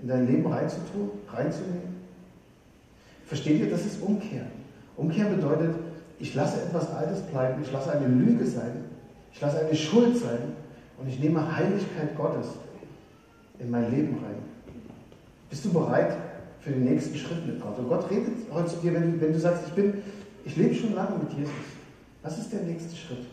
in 0.00 0.08
dein 0.08 0.26
Leben 0.26 0.52
reinzutun, 0.52 1.10
reinzunehmen? 1.32 1.94
Versteht 3.26 3.60
ihr, 3.60 3.70
das 3.70 3.86
ist 3.86 4.02
Umkehr. 4.02 4.46
Umkehr 4.96 5.26
bedeutet, 5.26 5.76
ich 6.18 6.34
lasse 6.34 6.62
etwas 6.62 6.90
Altes 6.90 7.20
bleiben, 7.20 7.62
ich 7.62 7.70
lasse 7.70 7.92
eine 7.92 8.08
Lüge 8.08 8.44
sein, 8.44 8.86
ich 9.32 9.40
lasse 9.40 9.60
eine 9.60 9.76
Schuld 9.76 10.16
sein 10.16 10.40
und 10.98 11.08
ich 11.08 11.20
nehme 11.20 11.56
Heiligkeit 11.56 12.16
Gottes 12.16 12.48
in 13.60 13.70
mein 13.70 13.88
Leben 13.92 14.14
rein. 14.16 14.42
Bist 15.48 15.64
du 15.64 15.72
bereit 15.72 16.16
für 16.58 16.70
den 16.70 16.82
nächsten 16.82 17.14
Schritt 17.16 17.46
mit 17.46 17.60
Gott? 17.60 17.78
Und 17.78 17.88
Gott 17.88 18.10
redet 18.10 18.34
heute 18.52 18.66
zu 18.66 18.78
dir, 18.78 18.94
wenn, 18.94 19.20
wenn 19.20 19.32
du 19.32 19.38
sagst, 19.38 19.62
ich 19.68 19.74
bin, 19.74 20.02
ich 20.44 20.56
lebe 20.56 20.74
schon 20.74 20.92
lange 20.92 21.18
mit 21.18 21.32
Jesus. 21.38 21.54
Was 22.24 22.36
ist 22.36 22.52
der 22.52 22.62
nächste 22.62 22.96
Schritt? 22.96 23.26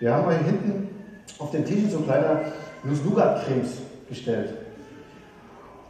Wir 0.00 0.14
haben 0.14 0.30
hier 0.30 0.38
hinten 0.38 0.88
auf 1.38 1.50
den 1.50 1.64
Tischen 1.64 1.90
so 1.90 2.00
kleine 2.00 2.52
Nuss-Nougat-Cremes 2.84 3.78
gestellt. 4.08 4.54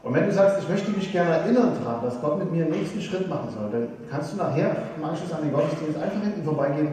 Und 0.02 0.14
wenn 0.14 0.24
du 0.24 0.32
sagst, 0.32 0.62
ich 0.62 0.68
möchte 0.68 0.90
mich 0.90 1.12
gerne 1.12 1.30
erinnern 1.30 1.72
daran, 1.82 2.02
dass 2.02 2.20
Gott 2.20 2.38
mit 2.38 2.50
mir 2.50 2.64
den 2.64 2.72
nächsten 2.72 3.00
Schritt 3.00 3.28
machen 3.28 3.50
soll, 3.50 3.70
dann 3.70 3.88
kannst 4.10 4.32
du 4.32 4.36
nachher 4.36 4.76
im 4.96 5.04
Anschluss 5.04 5.32
an 5.32 5.42
den 5.42 5.52
Gottesdienst 5.52 5.98
einfach 6.00 6.22
hinten 6.22 6.44
vorbeigehen 6.44 6.92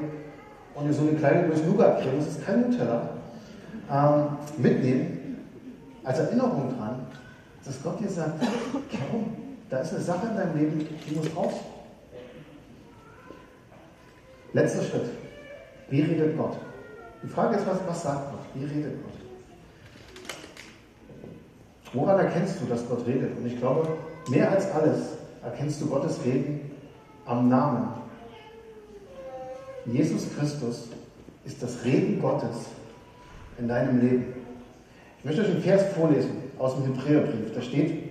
und 0.73 0.87
dir 0.87 0.93
so 0.93 1.03
eine 1.03 1.13
kleine 1.13 1.47
Nuss-Nougat-Creme, 1.47 2.17
das 2.17 2.27
ist 2.27 2.45
kein 2.45 2.61
Nutella, 2.61 3.09
ähm, 3.91 4.25
mitnehmen, 4.57 5.37
als 6.03 6.19
Erinnerung 6.19 6.75
dran, 6.77 7.05
dass 7.63 7.81
Gott 7.81 7.99
dir 7.99 8.09
sagt, 8.09 8.43
komm, 9.11 9.35
da 9.69 9.79
ist 9.79 9.93
eine 9.93 10.03
Sache 10.03 10.27
in 10.27 10.35
deinem 10.35 10.57
Leben, 10.57 10.87
die 11.07 11.15
muss 11.15 11.35
raus. 11.35 11.53
Letzter 14.53 14.83
Schritt. 14.83 15.09
Wie 15.89 16.01
redet 16.01 16.37
Gott? 16.37 16.57
Die 17.25 17.31
Frage 17.31 17.55
ist, 17.55 17.65
was, 17.65 17.77
was 17.87 18.03
sagt 18.03 18.31
Gott? 18.31 18.41
Wie 18.53 18.65
redet 18.65 18.93
Gott? 19.03 19.13
Woran 21.93 22.19
erkennst 22.19 22.61
du, 22.61 22.65
dass 22.65 22.87
Gott 22.87 23.05
redet? 23.07 23.35
Und 23.35 23.47
ich 23.47 23.57
glaube, 23.57 23.87
mehr 24.29 24.51
als 24.51 24.71
alles 24.71 25.13
erkennst 25.43 25.81
du 25.81 25.87
Gottes 25.87 26.19
Reden 26.23 26.71
am 27.25 27.49
Namen. 27.49 27.87
Jesus 29.87 30.27
Christus 30.37 30.89
ist 31.45 31.63
das 31.63 31.83
Reden 31.83 32.21
Gottes 32.21 32.67
in 33.57 33.67
deinem 33.67 33.99
Leben. 34.01 34.33
Ich 35.19 35.25
möchte 35.25 35.41
euch 35.41 35.49
einen 35.49 35.61
Vers 35.61 35.93
vorlesen 35.95 36.31
aus 36.59 36.75
dem 36.75 36.85
Hebräerbrief. 36.85 37.55
Da 37.55 37.61
steht, 37.61 38.03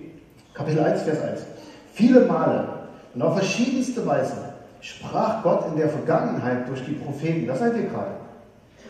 Kapitel 0.53 0.83
1, 0.83 1.03
Vers 1.03 1.21
1. 1.21 1.41
Viele 1.93 2.25
Male 2.25 2.67
und 3.13 3.21
auf 3.21 3.35
verschiedenste 3.35 4.05
Weise 4.05 4.55
sprach 4.81 5.41
Gott 5.41 5.67
in 5.67 5.77
der 5.77 5.87
Vergangenheit 5.87 6.67
durch 6.67 6.83
die 6.83 6.93
Propheten. 6.93 7.47
Das 7.47 7.59
seid 7.59 7.77
ihr 7.77 7.83
gerade. 7.83 8.24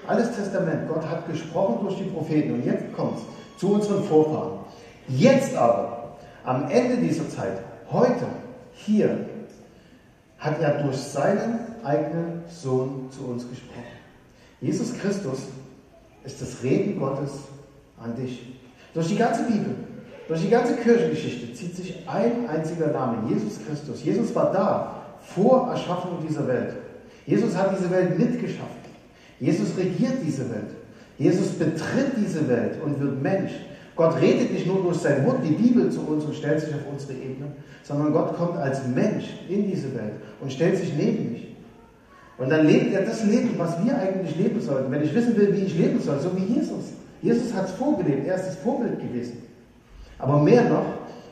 Alles 0.08 0.36
Testament. 0.36 0.88
Gott 0.88 1.08
hat 1.08 1.28
gesprochen 1.28 1.80
durch 1.82 1.98
die 1.98 2.04
Propheten. 2.04 2.54
Und 2.54 2.66
jetzt 2.66 2.94
kommt 2.94 3.18
es 3.18 3.60
zu 3.60 3.74
unseren 3.74 4.04
Vorfahren. 4.04 4.60
Jetzt 5.08 5.56
aber, 5.56 6.16
am 6.44 6.70
Ende 6.70 6.98
dieser 6.98 7.28
Zeit, 7.30 7.60
heute, 7.92 8.26
hier, 8.74 9.26
hat 10.38 10.62
er 10.62 10.84
durch 10.84 10.98
seinen 10.98 11.60
eigenen 11.84 12.44
Sohn 12.50 13.10
zu 13.10 13.26
uns 13.26 13.50
gesprochen. 13.50 13.84
Jesus 14.62 14.94
Christus 14.98 15.40
ist 16.24 16.42
das 16.42 16.62
Reden 16.64 17.00
Gottes 17.00 17.32
an 18.02 18.16
dich. 18.16 18.56
Durch 18.94 19.08
die 19.08 19.16
ganze 19.16 19.44
Bibel, 19.44 19.76
durch 20.28 20.42
die 20.42 20.50
ganze 20.50 20.76
Kirchengeschichte 20.78 21.54
zieht 21.54 21.76
sich 21.76 22.08
ein 22.08 22.50
einziger 22.50 22.88
Name, 22.88 23.30
Jesus 23.30 23.60
Christus. 23.66 24.04
Jesus 24.04 24.34
war 24.36 24.52
da, 24.52 25.02
vor 25.22 25.70
Erschaffung 25.70 26.20
dieser 26.28 26.48
Welt. 26.48 26.76
Jesus 27.26 27.56
hat 27.56 27.76
diese 27.78 27.90
Welt 27.90 28.18
mitgeschaffen. 28.18 28.85
Jesus 29.40 29.78
regiert 29.78 30.16
diese 30.26 30.50
Welt. 30.50 30.72
Jesus 31.18 31.50
betritt 31.50 32.14
diese 32.18 32.48
Welt 32.48 32.82
und 32.84 33.00
wird 33.00 33.22
Mensch. 33.22 33.52
Gott 33.96 34.20
redet 34.20 34.52
nicht 34.52 34.68
nur 34.68 34.82
durch 34.82 34.98
sein 34.98 35.26
Wort, 35.26 35.38
die 35.44 35.54
Bibel 35.54 35.90
zu 35.90 36.02
uns 36.02 36.26
und 36.26 36.36
stellt 36.36 36.60
sich 36.60 36.74
auf 36.74 36.82
unsere 36.92 37.14
Ebene, 37.14 37.54
sondern 37.84 38.12
Gott 38.12 38.36
kommt 38.36 38.58
als 38.58 38.86
Mensch 38.88 39.26
in 39.48 39.70
diese 39.70 39.94
Welt 39.96 40.14
und 40.42 40.52
stellt 40.52 40.78
sich 40.78 40.94
neben 40.98 41.32
mich. 41.32 41.48
Und 42.38 42.50
dann 42.50 42.68
lebt 42.68 42.94
er 42.94 43.04
das 43.04 43.24
Leben, 43.24 43.52
was 43.58 43.82
wir 43.86 43.98
eigentlich 43.98 44.36
leben 44.36 44.60
sollten. 44.60 44.92
Wenn 44.92 45.04
ich 45.04 45.16
wissen 45.16 45.38
will, 45.38 45.56
wie 45.56 45.66
ich 45.66 45.78
leben 45.78 46.02
soll, 46.02 46.20
so 46.20 46.36
wie 46.36 46.54
Jesus. 46.54 46.92
Jesus 47.22 47.54
hat 47.54 47.66
es 47.66 47.72
vorgelebt, 47.72 48.28
er 48.28 48.36
ist 48.36 48.48
das 48.48 48.56
Vorbild 48.58 49.00
gewesen. 49.00 49.44
Aber 50.20 50.42
mehr 50.42 50.68
noch, 50.70 50.86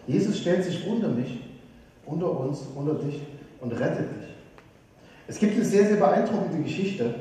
Jesus 0.07 0.39
stellt 0.39 0.63
sich 0.63 0.87
unter 0.87 1.09
mich, 1.09 1.41
unter 2.05 2.39
uns, 2.39 2.61
unter 2.73 2.93
dich 2.95 3.21
und 3.59 3.73
rettet 3.73 4.09
dich. 4.11 4.29
Es 5.27 5.39
gibt 5.39 5.55
eine 5.55 5.65
sehr, 5.65 5.87
sehr 5.87 5.97
beeindruckende 5.97 6.63
Geschichte 6.63 7.13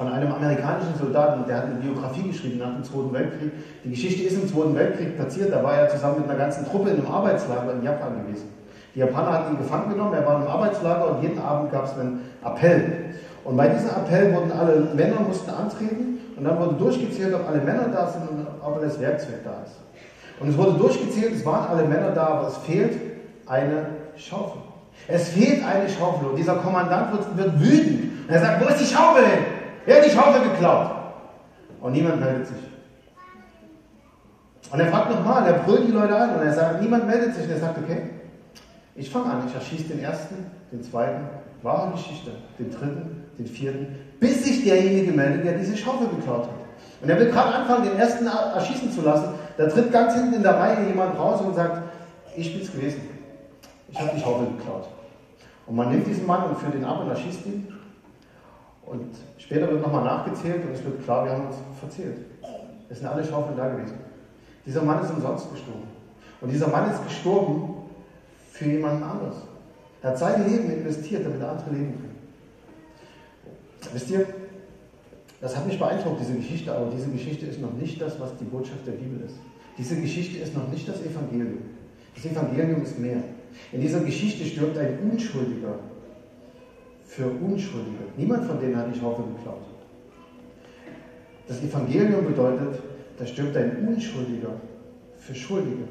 von 0.00 0.10
einem 0.10 0.32
amerikanischen 0.32 0.96
Soldaten, 0.98 1.44
der 1.46 1.58
hat 1.58 1.64
eine 1.66 1.74
Biografie 1.74 2.22
geschrieben 2.22 2.58
nach 2.58 2.72
dem 2.72 2.82
Zweiten 2.82 3.12
Weltkrieg. 3.12 3.52
Die 3.84 3.90
Geschichte 3.90 4.22
ist 4.22 4.42
im 4.42 4.48
Zweiten 4.48 4.74
Weltkrieg 4.74 5.18
passiert, 5.18 5.52
da 5.52 5.62
war 5.62 5.74
er 5.74 5.90
zusammen 5.90 6.22
mit 6.22 6.30
einer 6.30 6.38
ganzen 6.38 6.64
Truppe 6.64 6.88
in 6.88 7.00
einem 7.00 7.12
Arbeitslager 7.12 7.74
in 7.74 7.82
Japan 7.82 8.24
gewesen. 8.24 8.48
Die 8.94 9.00
Japaner 9.00 9.30
hatten 9.30 9.52
ihn 9.52 9.58
gefangen 9.58 9.90
genommen, 9.90 10.14
er 10.14 10.24
war 10.24 10.40
im 10.40 10.48
Arbeitslager 10.48 11.10
und 11.10 11.22
jeden 11.22 11.38
Abend 11.38 11.70
gab 11.70 11.84
es 11.84 11.92
einen 11.98 12.20
Appell. 12.42 13.12
Und 13.44 13.58
bei 13.58 13.68
diesem 13.68 13.90
Appell 13.90 14.34
wurden 14.34 14.50
alle 14.52 14.88
Männer 14.94 15.20
mussten 15.20 15.50
antreten 15.50 16.18
und 16.34 16.44
dann 16.44 16.58
wurde 16.58 16.76
durchgezählt, 16.76 17.34
ob 17.34 17.46
alle 17.46 17.60
Männer 17.60 17.88
da 17.92 18.06
sind 18.06 18.22
und 18.22 18.46
ob 18.62 18.76
alles 18.78 18.98
Werkzeug 18.98 19.44
da 19.44 19.62
ist. 19.66 19.76
Und 20.40 20.48
es 20.48 20.56
wurde 20.56 20.78
durchgezählt, 20.78 21.34
es 21.34 21.44
waren 21.44 21.68
alle 21.68 21.86
Männer 21.86 22.12
da, 22.12 22.26
aber 22.26 22.48
es 22.48 22.56
fehlt 22.56 22.98
eine 23.44 23.84
Schaufel. 24.16 24.62
Es 25.08 25.28
fehlt 25.28 25.62
eine 25.62 25.90
Schaufel 25.90 26.28
und 26.28 26.36
dieser 26.36 26.54
Kommandant 26.54 27.12
wird, 27.12 27.36
wird 27.36 27.60
wütend. 27.60 28.28
Und 28.28 28.34
er 28.34 28.40
sagt, 28.40 28.64
wo 28.64 28.68
ist 28.68 28.80
die 28.80 28.86
Schaufel 28.86 29.26
hin? 29.26 29.44
Wer 29.84 29.96
hat 29.96 30.04
die 30.04 30.10
Schaufel 30.10 30.42
geklaut? 30.50 30.90
Und 31.80 31.92
niemand 31.92 32.20
meldet 32.20 32.46
sich. 32.46 32.56
Und 34.70 34.78
er 34.78 34.86
fragt 34.86 35.10
nochmal, 35.10 35.46
er 35.46 35.54
brüllt 35.60 35.88
die 35.88 35.92
Leute 35.92 36.16
an 36.16 36.36
und 36.36 36.42
er 36.42 36.52
sagt, 36.52 36.80
niemand 36.80 37.06
meldet 37.06 37.34
sich. 37.34 37.44
Und 37.44 37.50
er 37.50 37.58
sagt, 37.58 37.78
okay, 37.78 38.02
ich 38.94 39.10
fange 39.10 39.26
an, 39.26 39.44
ich 39.48 39.54
erschieße 39.54 39.84
den 39.84 40.00
ersten, 40.00 40.46
den 40.70 40.82
zweiten, 40.82 41.24
wahre 41.62 41.92
Geschichte, 41.92 42.32
den 42.58 42.70
dritten, 42.70 43.24
den 43.38 43.46
vierten, 43.46 43.96
bis 44.20 44.44
sich 44.44 44.64
derjenige 44.64 45.12
meldet, 45.12 45.44
der 45.44 45.58
diese 45.58 45.76
Schaufel 45.76 46.08
geklaut 46.08 46.44
hat. 46.44 46.60
Und 47.02 47.08
er 47.08 47.18
will 47.18 47.30
gerade 47.30 47.54
anfangen, 47.54 47.84
den 47.84 47.98
ersten 47.98 48.26
erschießen 48.26 48.92
zu 48.92 49.00
lassen. 49.00 49.34
Da 49.56 49.66
tritt 49.68 49.90
ganz 49.90 50.14
hinten 50.14 50.34
in 50.34 50.42
der 50.42 50.58
Reihe 50.58 50.86
jemand 50.86 51.18
raus 51.18 51.40
und 51.40 51.54
sagt, 51.54 51.82
ich 52.36 52.52
bin 52.52 52.62
es 52.62 52.72
gewesen. 52.72 53.00
Ich 53.90 53.98
habe 53.98 54.10
die 54.14 54.20
Schaufel 54.20 54.46
geklaut. 54.56 54.88
Und 55.66 55.76
man 55.76 55.90
nimmt 55.90 56.06
diesen 56.06 56.26
Mann 56.26 56.44
und 56.44 56.58
führt 56.58 56.74
ihn 56.74 56.84
ab 56.84 57.00
und 57.00 57.08
erschießt 57.08 57.46
ihn. 57.46 57.68
Und 58.90 59.06
später 59.38 59.70
wird 59.70 59.82
nochmal 59.82 60.04
nachgezählt 60.04 60.64
und 60.66 60.72
es 60.72 60.84
wird 60.84 61.04
klar, 61.04 61.24
wir 61.24 61.32
haben 61.32 61.46
uns 61.46 61.56
verzählt. 61.78 62.16
Es 62.88 62.98
sind 62.98 63.06
alle 63.06 63.24
Schaufeln 63.24 63.56
da 63.56 63.68
gewesen. 63.68 63.94
Dieser 64.66 64.82
Mann 64.82 65.04
ist 65.04 65.12
umsonst 65.12 65.48
gestorben. 65.48 65.84
Und 66.40 66.50
dieser 66.50 66.66
Mann 66.66 66.90
ist 66.90 67.04
gestorben 67.04 67.84
für 68.50 68.64
jemanden 68.64 69.04
anders. 69.04 69.36
Er 70.02 70.10
hat 70.10 70.18
sein 70.18 70.48
Leben 70.50 70.70
investiert, 70.72 71.24
damit 71.24 71.40
andere 71.40 71.70
leben 71.70 71.92
können. 71.92 72.18
Wisst 73.92 74.10
ihr, 74.10 74.26
das 75.40 75.56
hat 75.56 75.66
mich 75.66 75.78
beeindruckt, 75.78 76.20
diese 76.20 76.34
Geschichte, 76.34 76.74
aber 76.74 76.90
diese 76.90 77.10
Geschichte 77.10 77.46
ist 77.46 77.60
noch 77.60 77.72
nicht 77.74 78.00
das, 78.02 78.18
was 78.18 78.36
die 78.38 78.44
Botschaft 78.44 78.86
der 78.86 78.92
Bibel 78.92 79.24
ist. 79.24 79.36
Diese 79.78 80.00
Geschichte 80.00 80.38
ist 80.38 80.54
noch 80.54 80.68
nicht 80.68 80.88
das 80.88 81.00
Evangelium. 81.02 81.58
Das 82.16 82.24
Evangelium 82.24 82.82
ist 82.82 82.98
mehr. 82.98 83.22
In 83.70 83.80
dieser 83.80 84.00
Geschichte 84.00 84.44
stirbt 84.44 84.76
ein 84.78 84.98
Unschuldiger 85.10 85.78
für 87.10 87.26
Unschuldige. 87.26 88.04
Niemand 88.16 88.44
von 88.44 88.60
denen 88.60 88.76
hat 88.76 88.86
die 88.94 88.98
Schaufel 88.98 89.24
geklaut. 89.36 89.66
Das 91.48 91.60
Evangelium 91.60 92.24
bedeutet, 92.24 92.80
da 93.18 93.26
stirbt 93.26 93.56
ein 93.56 93.88
Unschuldiger 93.88 94.50
für 95.18 95.34
Schuldige. 95.34 95.88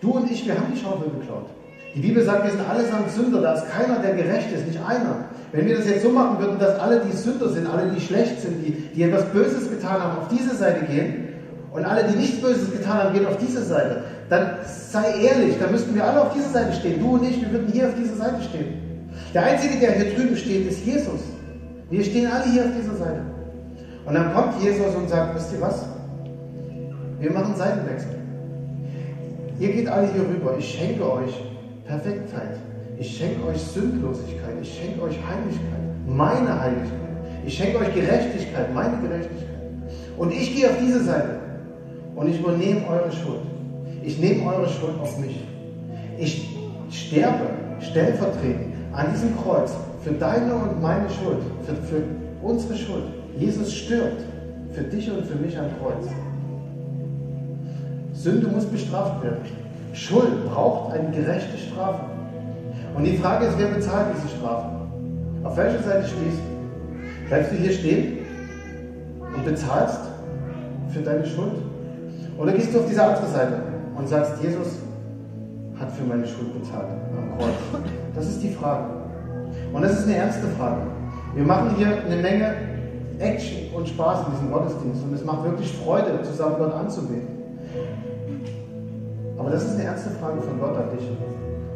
Du 0.00 0.12
und 0.12 0.30
ich, 0.30 0.46
wir 0.46 0.54
haben 0.54 0.72
die 0.74 0.80
Schaufel 0.80 1.10
geklaut. 1.10 1.50
Die 1.94 2.00
Bibel 2.00 2.22
sagt, 2.22 2.44
wir 2.44 2.50
sind 2.50 2.66
allesamt 2.66 3.10
Sünder, 3.10 3.42
da 3.42 3.54
ist 3.54 3.68
keiner, 3.68 3.98
der 3.98 4.14
gerecht 4.14 4.50
ist, 4.52 4.66
nicht 4.66 4.80
einer. 4.80 5.26
Wenn 5.52 5.66
wir 5.66 5.76
das 5.76 5.86
jetzt 5.86 6.02
so 6.02 6.10
machen 6.10 6.38
würden, 6.38 6.58
dass 6.58 6.78
alle, 6.80 7.00
die 7.00 7.14
Sünder 7.14 7.50
sind, 7.50 7.66
alle, 7.66 7.90
die 7.90 8.00
schlecht 8.00 8.40
sind, 8.40 8.64
die, 8.64 8.72
die 8.94 9.02
etwas 9.02 9.26
Böses 9.26 9.68
getan 9.68 10.00
haben, 10.02 10.18
auf 10.18 10.28
diese 10.28 10.54
Seite 10.54 10.86
gehen 10.86 11.28
und 11.72 11.84
alle, 11.84 12.04
die 12.04 12.16
nichts 12.16 12.40
Böses 12.40 12.72
getan 12.72 13.02
haben, 13.02 13.14
gehen 13.14 13.26
auf 13.26 13.36
diese 13.36 13.62
Seite, 13.62 14.04
dann 14.30 14.58
sei 14.64 15.12
ehrlich, 15.22 15.58
dann 15.58 15.72
müssten 15.72 15.94
wir 15.94 16.04
alle 16.04 16.22
auf 16.22 16.32
dieser 16.32 16.50
Seite 16.50 16.72
stehen. 16.72 17.00
Du 17.00 17.16
und 17.16 17.24
ich, 17.24 17.40
wir 17.40 17.52
würden 17.52 17.70
hier 17.70 17.88
auf 17.88 17.94
dieser 17.94 18.16
Seite 18.16 18.42
stehen. 18.42 18.87
Der 19.38 19.46
Einzige, 19.46 19.78
der 19.78 19.92
hier 19.92 20.16
drüben 20.16 20.36
steht, 20.36 20.68
ist 20.68 20.84
Jesus. 20.84 21.20
Wir 21.90 22.02
stehen 22.02 22.26
alle 22.26 22.50
hier 22.50 22.64
auf 22.64 22.70
dieser 22.76 22.96
Seite. 22.96 23.20
Und 24.04 24.14
dann 24.14 24.34
kommt 24.34 24.60
Jesus 24.60 24.92
und 24.96 25.08
sagt, 25.08 25.36
wisst 25.36 25.52
ihr 25.52 25.60
was? 25.60 25.86
Wir 27.20 27.30
machen 27.30 27.54
Seitenwechsel. 27.54 28.16
Ihr 29.60 29.72
geht 29.72 29.86
alle 29.86 30.12
hier 30.12 30.22
rüber. 30.22 30.56
Ich 30.58 30.68
schenke 30.68 31.08
euch 31.08 31.32
Perfektheit. 31.86 32.56
Ich 32.98 33.16
schenke 33.16 33.46
euch 33.46 33.60
Sündlosigkeit. 33.60 34.56
Ich 34.60 34.76
schenke 34.76 35.02
euch 35.02 35.14
Heiligkeit. 35.14 35.84
Meine 36.04 36.60
Heiligkeit. 36.60 36.98
Ich 37.46 37.56
schenke 37.56 37.78
euch 37.78 37.94
Gerechtigkeit. 37.94 38.74
Meine 38.74 38.96
Gerechtigkeit. 39.00 39.60
Und 40.16 40.32
ich 40.32 40.56
gehe 40.56 40.68
auf 40.68 40.78
diese 40.80 41.04
Seite. 41.04 41.38
Und 42.16 42.28
ich 42.28 42.40
übernehme 42.40 42.80
eure 42.88 43.12
Schuld. 43.12 43.42
Ich 44.02 44.18
nehme 44.18 44.52
eure 44.52 44.68
Schuld 44.68 44.98
auf 45.00 45.16
mich. 45.20 45.44
Ich 46.18 46.58
sterbe 46.90 47.50
stellvertretend 47.78 48.77
an 48.92 49.06
diesem 49.12 49.36
Kreuz 49.36 49.72
für 50.02 50.12
deine 50.12 50.54
und 50.54 50.80
meine 50.80 51.08
Schuld, 51.10 51.38
für, 51.64 51.74
für 51.74 52.02
unsere 52.42 52.76
Schuld. 52.76 53.04
Jesus 53.36 53.72
stirbt 53.72 54.22
für 54.72 54.82
dich 54.82 55.10
und 55.10 55.26
für 55.26 55.36
mich 55.36 55.58
am 55.58 55.66
Kreuz. 55.80 56.08
Sünde 58.12 58.48
muss 58.48 58.64
bestraft 58.64 59.22
werden. 59.22 59.38
Schuld 59.92 60.44
braucht 60.46 60.92
eine 60.92 61.10
gerechte 61.10 61.56
Strafe. 61.58 62.04
Und 62.96 63.04
die 63.04 63.16
Frage 63.16 63.46
ist, 63.46 63.58
wer 63.58 63.68
bezahlt 63.68 64.08
diese 64.16 64.36
Strafe? 64.36 64.70
Auf 65.44 65.56
welcher 65.56 65.82
Seite 65.82 66.04
stehst 66.06 66.38
du? 66.38 67.28
Bleibst 67.28 67.52
du 67.52 67.56
hier 67.56 67.72
stehen 67.72 68.18
und 69.34 69.44
bezahlst 69.44 70.00
für 70.92 71.00
deine 71.00 71.26
Schuld? 71.26 71.52
Oder 72.38 72.52
gehst 72.52 72.74
du 72.74 72.80
auf 72.80 72.86
diese 72.88 73.04
andere 73.04 73.26
Seite 73.26 73.62
und 73.96 74.08
sagst, 74.08 74.42
Jesus 74.42 74.78
hat 75.78 75.92
für 75.92 76.04
meine 76.04 76.26
Schuld 76.26 76.60
bezahlt 76.60 76.88
am 77.16 77.38
Kreuz? 77.38 77.82
Das 78.18 78.26
ist 78.26 78.42
die 78.42 78.50
Frage. 78.50 78.84
Und 79.72 79.80
das 79.80 80.00
ist 80.00 80.06
eine 80.06 80.16
ernste 80.16 80.48
Frage. 80.58 80.82
Wir 81.36 81.44
machen 81.44 81.76
hier 81.76 82.02
eine 82.04 82.16
Menge 82.16 82.52
Action 83.20 83.72
und 83.72 83.88
Spaß 83.88 84.26
in 84.26 84.32
diesem 84.32 84.50
Gottesdienst 84.50 85.04
und 85.04 85.14
es 85.14 85.24
macht 85.24 85.44
wirklich 85.44 85.72
Freude, 85.72 86.20
zusammen 86.22 86.56
Gott 86.58 86.74
anzubeten. 86.74 87.28
Aber 89.38 89.50
das 89.50 89.62
ist 89.62 89.74
eine 89.74 89.84
ernste 89.84 90.10
Frage 90.20 90.40
von 90.42 90.58
Gott 90.58 90.76
an 90.76 90.90
dich. 90.98 91.08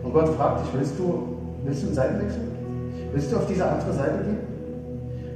Und 0.03 0.13
Gott 0.13 0.31
fragt 0.31 0.65
dich, 0.65 0.75
willst 0.75 0.99
du, 0.99 1.37
willst 1.65 1.83
du 1.83 1.87
einen 1.87 1.95
Seitenwechsel? 1.95 2.43
Willst 3.13 3.31
du 3.31 3.37
auf 3.37 3.47
diese 3.47 3.65
andere 3.65 3.93
Seite 3.93 4.25
gehen? 4.25 4.39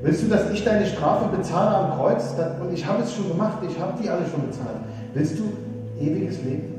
Willst 0.02 0.24
du, 0.24 0.28
dass 0.28 0.50
ich 0.50 0.64
deine 0.64 0.86
Strafe 0.86 1.36
bezahle 1.36 1.76
am 1.76 1.98
Kreuz? 1.98 2.34
Und 2.60 2.72
ich 2.74 2.84
habe 2.84 3.04
es 3.04 3.14
schon 3.14 3.28
gemacht, 3.28 3.58
ich 3.68 3.80
habe 3.80 3.92
die 4.02 4.10
alle 4.10 4.26
schon 4.26 4.44
bezahlt. 4.44 4.78
Willst 5.14 5.38
du 5.38 5.44
ewiges 6.00 6.42
Leben? 6.42 6.74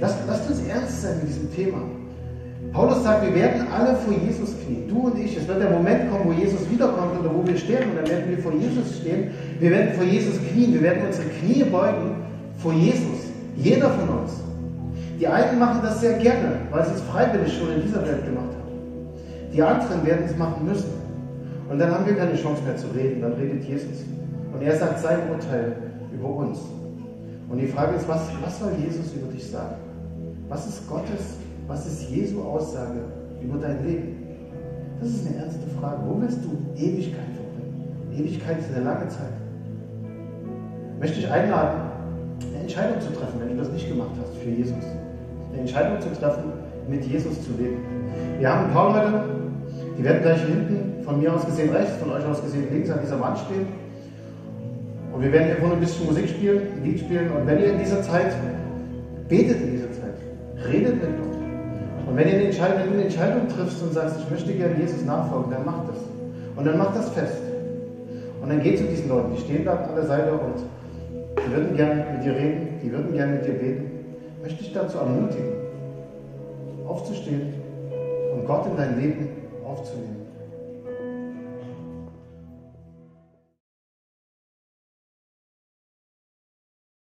Lass, 0.00 0.14
lasst 0.28 0.48
uns 0.48 0.62
ernst 0.68 1.02
sein 1.02 1.16
mit 1.18 1.28
diesem 1.28 1.52
Thema. 1.52 1.78
Paulus 2.72 3.02
sagt, 3.02 3.26
wir 3.26 3.34
werden 3.34 3.66
alle 3.72 3.96
vor 3.96 4.12
Jesus 4.12 4.54
knien. 4.64 4.86
Du 4.88 5.08
und 5.08 5.18
ich. 5.18 5.36
Es 5.36 5.48
wird 5.48 5.60
der 5.60 5.70
Moment 5.70 6.10
kommen, 6.10 6.26
wo 6.26 6.32
Jesus 6.32 6.70
wiederkommt 6.70 7.18
oder 7.18 7.34
wo 7.34 7.44
wir 7.44 7.56
sterben. 7.56 7.90
Und 7.90 7.96
dann 7.98 8.08
werden 8.08 8.30
wir 8.30 8.38
vor 8.38 8.52
Jesus 8.52 8.98
stehen. 8.98 9.30
Wir 9.58 9.70
werden 9.70 9.94
vor 9.94 10.04
Jesus 10.04 10.36
knien. 10.52 10.74
Wir 10.74 10.82
werden 10.82 11.02
unsere 11.06 11.26
Knie 11.28 11.64
beugen 11.64 12.16
vor 12.58 12.72
Jesus. 12.72 13.32
Jeder 13.56 13.90
von 13.90 14.20
uns. 14.20 14.32
Die 15.18 15.26
einen 15.26 15.58
machen 15.58 15.80
das 15.82 16.00
sehr 16.00 16.18
gerne, 16.18 16.60
weil 16.70 16.84
sie 16.86 16.94
es 16.94 17.00
freiwillig 17.02 17.52
schon 17.58 17.72
in 17.72 17.82
dieser 17.82 18.02
Welt 18.06 18.24
gemacht 18.24 18.46
haben. 18.46 19.52
Die 19.52 19.62
anderen 19.62 20.06
werden 20.06 20.24
es 20.26 20.36
machen 20.36 20.64
müssen. 20.64 20.90
Und 21.68 21.78
dann 21.78 21.90
haben 21.92 22.06
wir 22.06 22.14
keine 22.14 22.36
Chance 22.36 22.62
mehr 22.62 22.76
zu 22.76 22.86
reden. 22.94 23.20
Dann 23.20 23.32
redet 23.32 23.64
Jesus. 23.64 24.04
Und 24.52 24.62
er 24.62 24.76
sagt 24.76 25.00
sein 25.00 25.18
Urteil 25.30 25.76
über 26.14 26.28
uns. 26.28 26.58
Und 27.48 27.58
die 27.58 27.66
Frage 27.66 27.96
ist, 27.96 28.06
was, 28.08 28.22
was 28.42 28.58
soll 28.60 28.72
Jesus 28.78 29.12
über 29.14 29.32
dich 29.32 29.50
sagen? 29.50 29.74
Was 30.48 30.66
ist 30.68 30.88
Gottes 30.88 31.36
was 31.70 31.86
ist 31.86 32.10
Jesu 32.10 32.42
Aussage 32.42 32.98
über 33.40 33.58
dein 33.58 33.86
Leben? 33.86 34.26
Das 35.00 35.08
ist 35.08 35.26
eine 35.28 35.36
ernste 35.36 35.68
Frage. 35.80 35.98
Wo 36.04 36.20
willst 36.20 36.40
du 36.42 36.50
Ewigkeit 36.76 37.30
verbringen? 37.32 37.94
Ewigkeit 38.12 38.58
ist 38.58 38.74
eine 38.74 38.84
lange 38.84 39.08
Zeit. 39.08 39.32
Ich 40.94 41.00
möchte 41.00 41.20
dich 41.20 41.30
einladen, 41.30 41.80
eine 42.52 42.62
Entscheidung 42.62 43.00
zu 43.00 43.12
treffen, 43.12 43.38
wenn 43.38 43.56
du 43.56 43.62
das 43.62 43.70
nicht 43.70 43.88
gemacht 43.88 44.10
hast 44.20 44.36
für 44.36 44.50
Jesus. 44.50 44.84
Eine 45.52 45.60
Entscheidung 45.60 46.00
zu 46.00 46.08
treffen, 46.20 46.42
mit 46.88 47.04
Jesus 47.04 47.40
zu 47.44 47.52
leben. 47.52 47.78
Wir 48.40 48.52
haben 48.52 48.66
ein 48.66 48.72
paar 48.72 48.92
Leute, 48.92 49.24
die 49.96 50.02
werden 50.02 50.22
gleich 50.22 50.42
hinten, 50.42 51.04
von 51.04 51.20
mir 51.20 51.32
aus 51.32 51.46
gesehen 51.46 51.70
rechts, 51.70 51.96
von 51.98 52.10
euch 52.10 52.24
aus 52.24 52.42
gesehen 52.42 52.64
links 52.72 52.90
an 52.90 52.98
dieser 53.00 53.20
Wand 53.20 53.38
stehen. 53.38 53.66
Und 55.14 55.22
wir 55.22 55.32
werden 55.32 55.46
hier 55.46 55.56
vorne 55.56 55.74
ein 55.74 55.80
bisschen 55.80 56.06
Musik 56.06 56.28
spielen, 56.28 56.62
ein 56.76 56.84
Lied 56.84 56.98
spielen. 56.98 57.30
Und 57.30 57.46
wenn 57.46 57.60
ihr 57.60 57.72
in 57.72 57.78
dieser 57.78 58.02
Zeit 58.02 58.34
betet 59.28 59.62
in 59.62 59.70
dieser 59.70 59.92
Zeit, 59.92 60.16
redet 60.68 61.00
mit 61.00 61.16
Gott. 61.16 61.29
Und 62.10 62.16
wenn, 62.16 62.28
ihr 62.28 62.46
Entscheidung, 62.46 62.80
wenn 62.80 62.86
du 62.88 62.94
eine 62.94 63.04
Entscheidung 63.04 63.48
triffst 63.48 63.80
und 63.84 63.92
sagst, 63.92 64.16
ich 64.18 64.28
möchte 64.28 64.52
gerne 64.52 64.74
Jesus 64.80 65.04
nachfolgen, 65.04 65.52
dann 65.52 65.64
mach 65.64 65.86
das. 65.86 65.98
Und 66.56 66.66
dann 66.66 66.76
mach 66.76 66.92
das 66.92 67.08
fest. 67.10 67.40
Und 68.42 68.50
dann 68.50 68.60
geh 68.60 68.74
zu 68.74 68.82
diesen 68.82 69.08
Leuten, 69.08 69.32
die 69.36 69.40
stehen 69.40 69.64
da 69.64 69.74
an 69.74 69.94
der 69.94 70.06
Seite 70.06 70.32
und 70.32 70.56
die 71.38 71.54
würden 71.54 71.76
gerne 71.76 72.06
mit 72.12 72.24
dir 72.24 72.34
reden, 72.34 72.80
die 72.82 72.90
würden 72.90 73.12
gerne 73.12 73.34
mit 73.34 73.46
dir 73.46 73.52
beten. 73.52 73.90
Ich 74.36 74.42
möchte 74.42 74.64
dich 74.64 74.72
dazu 74.72 74.98
ermutigen, 74.98 75.52
aufzustehen 76.88 77.54
und 78.34 78.44
Gott 78.44 78.66
in 78.66 78.76
dein 78.76 79.00
Leben 79.00 79.28
aufzunehmen. 79.64 80.19